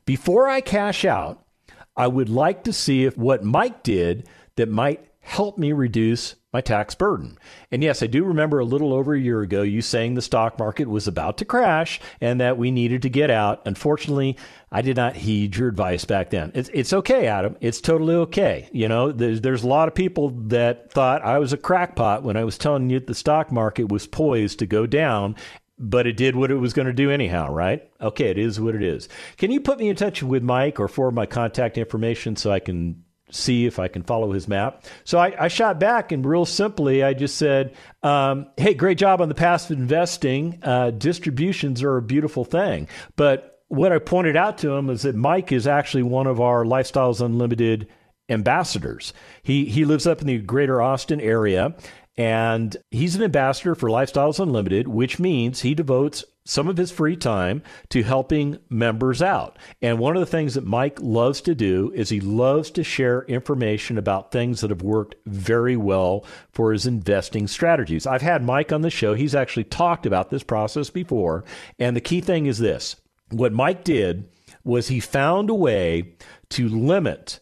Before 0.05 0.49
I 0.49 0.61
cash 0.61 1.05
out, 1.05 1.45
I 1.97 2.07
would 2.07 2.29
like 2.29 2.65
to 2.65 2.73
see 2.73 3.05
if 3.05 3.17
what 3.17 3.43
Mike 3.43 3.83
did 3.83 4.29
that 4.57 4.69
might 4.69 5.07
help 5.21 5.57
me 5.57 5.73
reduce 5.73 6.35
my 6.53 6.61
tax 6.61 6.95
burden. 6.95 7.39
And 7.71 7.83
yes, 7.83 8.03
I 8.03 8.07
do 8.07 8.25
remember 8.25 8.59
a 8.59 8.65
little 8.65 8.93
over 8.93 9.15
a 9.15 9.21
year 9.21 9.41
ago 9.41 9.63
you 9.63 9.81
saying 9.81 10.15
the 10.15 10.23
stock 10.23 10.59
market 10.59 10.89
was 10.89 11.07
about 11.07 11.39
to 11.39 11.45
crash 11.45 12.01
and 12.21 12.41
that 12.41 12.59
we 12.59 12.71
needed 12.71 13.03
to 13.03 13.09
get 13.09 13.31
out. 13.31 13.63
Unfortunately, 13.67 14.37
I 14.73 14.83
did 14.83 14.97
not 14.97 15.17
heed 15.17 15.57
your 15.57 15.69
advice 15.69 16.05
back 16.05 16.31
then. 16.31 16.51
It's, 16.55 16.71
it's 16.73 16.93
okay, 16.93 17.27
Adam. 17.27 17.57
It's 17.61 17.81
totally 17.81 18.17
okay. 18.17 18.69
You 18.73 18.89
know, 18.89 19.13
there's, 19.13 19.41
there's 19.41 19.63
a 19.63 19.69
lot 19.69 19.89
of 19.89 19.95
people 19.95 20.31
that 20.49 20.91
thought 20.91 21.23
I 21.23 21.39
was 21.39 21.53
a 21.53 21.57
crackpot 21.57 22.25
when 22.25 22.37
I 22.37 22.45
was 22.45 22.59
telling 22.59 22.91
you 22.91 22.99
the 22.99 23.15
stock 23.15 23.53
market 23.53 23.89
was 23.89 24.07
poised 24.07 24.59
to 24.59 24.67
go 24.67 24.87
down 24.87 25.37
but 25.83 26.07
it 26.07 26.19
did 26.19 26.37
what 26.37 26.51
it 26.51 26.57
was 26.57 26.75
going 26.75 26.87
to 26.87 26.93
do 26.93 27.11
anyhow, 27.11 27.51
right? 27.51 27.91
Okay, 28.03 28.27
it 28.27 28.37
is 28.37 28.61
what 28.61 28.75
it 28.75 28.83
is. 28.83 29.09
Can 29.39 29.51
you 29.51 29.63
put 29.63 29.79
me 29.79 29.89
in 29.89 29.97
touch 29.97 30.23
with 30.23 30.43
Mike 30.43 30.79
or 30.79 30.89
forward 30.89 31.15
my 31.15 31.25
contact 31.25 31.79
information 31.79 32.37
so 32.37 32.53
I 32.53 32.61
can 32.61 33.03
see 33.31 33.67
if 33.67 33.79
I 33.79 33.89
can 33.89 34.03
follow 34.03 34.33
his 34.33 34.49
map. 34.49 34.85
So 35.05 35.19
I, 35.19 35.45
I 35.45 35.49
shot 35.49 35.81
back 35.81 36.13
and 36.13 36.25
real 36.25 36.47
simply, 36.47 37.03
I 37.03 37.15
just 37.15 37.37
said, 37.37 37.75
um, 38.03 38.47
Hey, 38.57 38.75
great 38.75 38.99
job 38.99 39.21
on 39.21 39.29
the 39.29 39.35
passive 39.35 39.79
investing. 39.79 40.59
Uh, 40.63 40.91
distributions 40.91 41.83
are 41.83 41.97
a 41.97 42.03
beautiful 42.03 42.45
thing. 42.45 42.89
But 43.17 43.63
what 43.69 43.93
I 43.93 43.99
pointed 43.99 44.37
out 44.37 44.59
to 44.59 44.73
him 44.73 44.91
is 44.91 45.03
that 45.03 45.15
Mike 45.15 45.53
is 45.53 45.67
actually 45.67 46.03
one 46.03 46.27
of 46.27 46.41
our 46.41 46.65
Lifestyles 46.65 47.25
Unlimited 47.25 47.89
ambassadors. 48.29 49.13
He, 49.43 49.67
he 49.67 49.85
lives 49.85 50.07
up 50.07 50.21
in 50.21 50.27
the 50.27 50.39
greater 50.39 50.81
Austin 50.83 51.21
area. 51.21 51.75
And 52.17 52.77
he's 52.91 53.15
an 53.17 53.23
ambassador 53.23 53.75
for 53.75 53.89
Lifestyles 53.89 54.41
Unlimited, 54.41 54.89
which 54.89 55.19
means 55.19 55.61
he 55.61 55.75
devotes 55.75 56.25
some 56.51 56.67
of 56.67 56.77
his 56.77 56.91
free 56.91 57.15
time 57.15 57.63
to 57.91 58.03
helping 58.03 58.59
members 58.69 59.23
out. 59.23 59.57
And 59.81 60.01
one 60.01 60.17
of 60.17 60.21
the 60.21 60.27
things 60.27 60.55
that 60.55 60.67
Mike 60.67 60.99
loves 61.01 61.41
to 61.43 61.55
do 61.55 61.93
is 61.95 62.09
he 62.09 62.21
loves 62.21 62.73
to 62.73 62.83
share 62.83 63.23
information 63.23 63.97
about 63.97 64.33
things 64.33 64.61
that 64.61 64.71
have 64.71 64.83
worked 64.83 65.15
very 65.27 65.77
well 65.77 66.25
for 66.51 66.73
his 66.73 66.87
investing 66.87 67.47
strategies. 67.47 68.05
I've 68.05 68.23
had 68.23 68.43
Mike 68.43 68.73
on 68.73 68.83
the 68.83 68.91
show. 68.91 69.15
He's 69.15 69.35
actually 69.35 69.63
talked 69.63 70.07
about 70.07 70.31
this 70.31 70.43
process 70.43 70.91
before. 70.91 71.45
And 71.79 71.95
the 71.95 72.01
key 72.01 72.21
thing 72.21 72.47
is 72.47 72.59
this 72.59 72.97
what 73.31 73.53
Mike 73.53 73.85
did 73.85 74.29
was 74.65 74.89
he 74.89 74.99
found 74.99 75.51
a 75.51 75.55
way 75.55 76.15
to 76.49 76.69
limit 76.69 77.39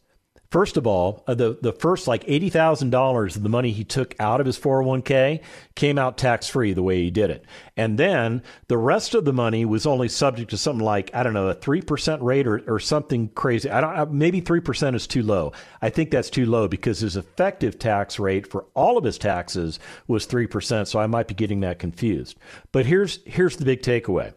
First 0.51 0.79
of 0.79 0.87
all, 0.87 1.25
uh, 1.27 1.35
the, 1.35 1.59
the 1.61 1.75
first 1.75 2.09
like 2.09 2.25
$80,000 2.25 3.37
of 3.37 3.43
the 3.43 3.49
money 3.51 3.71
he 3.71 3.85
took 3.85 4.15
out 4.19 4.41
of 4.41 4.47
his 4.47 4.59
401k 4.59 5.43
came 5.75 5.99
out 5.99 6.17
tax 6.17 6.49
free 6.49 6.73
the 6.73 6.83
way 6.83 7.03
he 7.03 7.11
did 7.11 7.29
it. 7.29 7.45
And 7.77 7.99
then 7.99 8.43
the 8.69 8.79
rest 8.79 9.15
of 9.15 9.27
the 9.27 9.33
money 9.35 9.67
was 9.67 9.85
only 9.85 10.09
subject 10.09 10.49
to 10.51 10.57
something 10.57 10.85
like, 10.85 11.11
I 11.13 11.23
don't 11.23 11.35
know, 11.35 11.51
a 11.51 11.55
3% 11.55 12.23
rate 12.23 12.47
or, 12.47 12.63
or 12.67 12.81
something 12.81 13.29
crazy. 13.29 13.71
I 13.71 13.83
don't, 13.83 13.95
uh, 13.95 14.07
maybe 14.07 14.41
3% 14.41 14.95
is 14.95 15.07
too 15.07 15.23
low. 15.23 15.53
I 15.83 15.91
think 15.91 16.11
that's 16.11 16.31
too 16.31 16.47
low 16.47 16.67
because 16.67 17.01
his 17.01 17.19
effective 17.19 17.79
tax 17.79 18.19
rate 18.19 18.51
for 18.51 18.65
all 18.75 18.97
of 18.97 19.05
his 19.05 19.19
taxes 19.19 19.79
was 20.07 20.27
3%. 20.27 20.87
So 20.87 20.99
I 20.99 21.07
might 21.07 21.29
be 21.29 21.35
getting 21.35 21.61
that 21.61 21.79
confused. 21.79 22.39
But 22.73 22.87
here's, 22.87 23.21
here's 23.27 23.57
the 23.59 23.67
big 23.67 23.83
takeaway. 23.83 24.33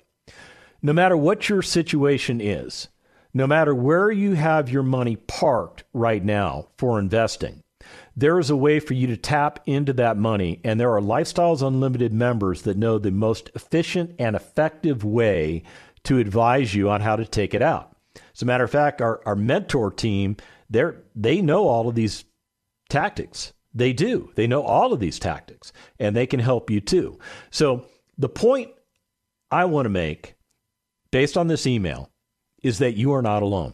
No 0.82 0.92
matter 0.92 1.16
what 1.16 1.48
your 1.48 1.62
situation 1.62 2.42
is, 2.42 2.90
no 3.34 3.48
matter 3.48 3.74
where 3.74 4.12
you 4.12 4.34
have 4.34 4.70
your 4.70 4.84
money 4.84 5.16
parked 5.16 5.84
right 5.94 6.24
now 6.24 6.68
for 6.78 7.00
investing, 7.00 7.62
there 8.16 8.40
is 8.40 8.50
a 8.50 8.56
way 8.56 8.80
for 8.80 8.94
you 8.94 9.08
to 9.08 9.18
tap 9.18 9.60
into 9.66 9.94
that 9.94 10.18
money. 10.18 10.60
And 10.64 10.80
there 10.80 10.92
are 10.92 11.02
Lifestyles 11.02 11.66
Unlimited 11.66 12.14
members 12.14 12.64
that 12.64 12.78
know 12.78 12.98
the 12.98 13.12
most 13.12 13.50
efficient 13.56 14.16
and 14.20 14.36
effective 14.36 15.04
way 15.04 15.64
to 16.04 16.20
advise 16.20 16.76
you 16.76 16.90
on 16.90 17.02
how 17.02 17.16
to 17.16 17.26
take 17.26 17.54
it 17.54 17.62
out. 17.62 17.96
As 18.34 18.42
a 18.42 18.46
matter 18.46 18.64
of 18.64 18.72
fact, 18.72 19.02
our, 19.02 19.22
our 19.26 19.36
mentor 19.36 19.92
team, 19.92 20.36
they 20.70 20.84
they 21.16 21.42
know 21.42 21.68
all 21.68 21.88
of 21.88 21.96
these 21.96 22.26
tactics. 22.90 23.54
They 23.74 23.94
do. 23.94 24.32
They 24.36 24.48
know 24.48 24.64
all 24.64 24.92
of 24.92 25.00
these 25.00 25.20
tactics 25.20 25.72
and 25.98 26.16
they 26.16 26.28
can 26.28 26.42
help 26.42 26.70
you 26.70 26.82
too. 26.82 27.20
So 27.52 27.86
the 28.18 28.30
point 28.30 28.72
I 29.50 29.66
want 29.66 29.86
to 29.86 29.90
make 29.90 30.36
based 31.12 31.38
on 31.38 31.48
this 31.48 31.66
email 31.66 32.10
is 32.64 32.80
that 32.80 32.98
you 32.98 33.14
are 33.14 33.22
not 33.22 33.44
alone. 33.44 33.74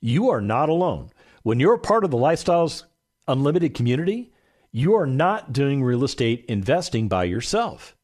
You 0.00 0.30
are 0.30 0.40
not 0.40 0.68
alone. 0.68 1.10
When 1.42 1.60
you're 1.60 1.74
a 1.74 1.78
part 1.78 2.04
of 2.04 2.10
the 2.10 2.16
Lifestyles 2.16 2.84
Unlimited 3.28 3.74
community, 3.74 4.32
you 4.72 4.94
are 4.94 5.06
not 5.06 5.52
doing 5.52 5.82
real 5.82 6.04
estate 6.04 6.44
investing 6.48 7.08
by 7.08 7.24
yourself. 7.24 7.96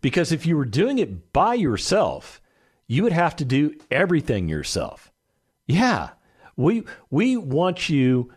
Because 0.00 0.32
if 0.32 0.46
you 0.46 0.56
were 0.56 0.64
doing 0.64 0.98
it 0.98 1.32
by 1.32 1.54
yourself, 1.54 2.40
you 2.86 3.02
would 3.02 3.12
have 3.12 3.36
to 3.36 3.44
do 3.44 3.74
everything 3.90 4.48
yourself. 4.48 5.12
Yeah, 5.66 6.10
we, 6.56 6.84
we 7.10 7.36
want 7.36 7.88
you 7.88 8.32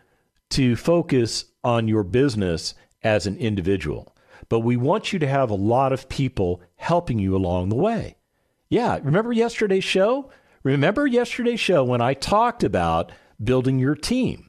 to 0.50 0.76
focus 0.76 1.46
on 1.62 1.88
your 1.88 2.04
business 2.04 2.74
as 3.02 3.26
an 3.26 3.36
individual, 3.36 4.14
but 4.48 4.60
we 4.60 4.76
want 4.76 5.12
you 5.12 5.18
to 5.18 5.26
have 5.26 5.50
a 5.50 5.54
lot 5.54 5.92
of 5.92 6.08
people 6.08 6.62
helping 6.76 7.18
you 7.18 7.34
along 7.34 7.68
the 7.68 7.76
way. 7.76 8.16
Yeah, 8.68 8.98
remember 9.02 9.32
yesterday's 9.32 9.84
show? 9.84 10.30
Remember 10.64 11.06
yesterday's 11.06 11.60
show 11.60 11.84
when 11.84 12.00
I 12.00 12.14
talked 12.14 12.64
about 12.64 13.12
building 13.42 13.78
your 13.78 13.94
team? 13.94 14.48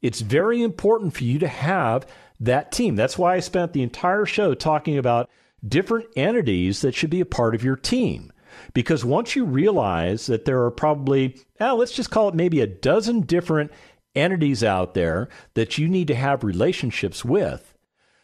It's 0.00 0.20
very 0.20 0.62
important 0.62 1.14
for 1.14 1.24
you 1.24 1.40
to 1.40 1.48
have 1.48 2.06
that 2.38 2.70
team. 2.70 2.94
That's 2.94 3.18
why 3.18 3.34
I 3.34 3.40
spent 3.40 3.72
the 3.72 3.82
entire 3.82 4.24
show 4.24 4.54
talking 4.54 4.96
about 4.96 5.28
different 5.66 6.06
entities 6.16 6.80
that 6.82 6.94
should 6.94 7.10
be 7.10 7.20
a 7.20 7.26
part 7.26 7.56
of 7.56 7.64
your 7.64 7.74
team. 7.74 8.32
Because 8.72 9.04
once 9.04 9.34
you 9.34 9.44
realize 9.44 10.26
that 10.26 10.44
there 10.44 10.62
are 10.62 10.70
probably, 10.70 11.36
oh, 11.60 11.74
let's 11.74 11.92
just 11.92 12.10
call 12.10 12.28
it 12.28 12.36
maybe 12.36 12.60
a 12.60 12.66
dozen 12.68 13.22
different 13.22 13.72
entities 14.14 14.62
out 14.62 14.94
there 14.94 15.28
that 15.54 15.76
you 15.76 15.88
need 15.88 16.06
to 16.06 16.14
have 16.14 16.44
relationships 16.44 17.24
with, 17.24 17.74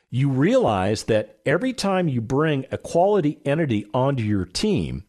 you 0.09 0.29
realize 0.29 1.05
that 1.05 1.41
every 1.45 1.73
time 1.73 2.07
you 2.07 2.21
bring 2.21 2.65
a 2.71 2.79
quality 2.79 3.41
entity 3.45 3.87
onto 3.93 4.23
your 4.23 4.45
team, 4.45 5.05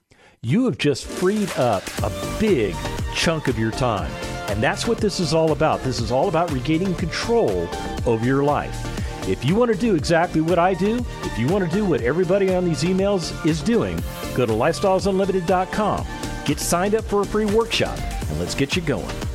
you 0.46 0.66
have 0.66 0.78
just 0.78 1.06
freed 1.06 1.50
up 1.58 1.82
a 2.04 2.38
big 2.40 2.76
chunk 3.16 3.48
of 3.48 3.58
your 3.58 3.72
time. 3.72 4.12
And 4.48 4.62
that's 4.62 4.86
what 4.86 5.00
this 5.00 5.20
is 5.20 5.34
all 5.34 5.54
about. 5.54 5.82
This 5.82 6.00
is 6.00 6.12
all 6.12 6.28
about 6.28 6.52
regaining 6.52 6.94
control 6.94 7.68
over 8.06 8.24
your 8.24 8.44
life. 8.44 8.78
If 9.28 9.44
you 9.44 9.56
want 9.56 9.74
to 9.74 9.78
do 9.78 9.96
exactly 9.96 10.42
what 10.42 10.60
I 10.60 10.76
do, 10.76 11.04
if 11.24 11.40
you 11.40 11.48
want 11.48 11.68
to 11.68 11.76
do 11.76 11.84
what 11.84 12.02
everybody 12.02 12.54
on 12.54 12.64
these 12.64 12.84
emails 12.84 13.44
is 13.44 13.60
doing, 13.64 13.96
go 14.36 14.46
to 14.46 14.54
lifestylesunlimited.com, 14.54 16.06
get 16.46 16.60
signed 16.60 16.94
up 16.94 17.06
for 17.06 17.22
a 17.22 17.26
free 17.26 17.46
workshop, 17.46 17.98
and 17.98 18.40
let's 18.40 18.54
get 18.54 18.76
you 18.76 18.84
going. 18.84 19.35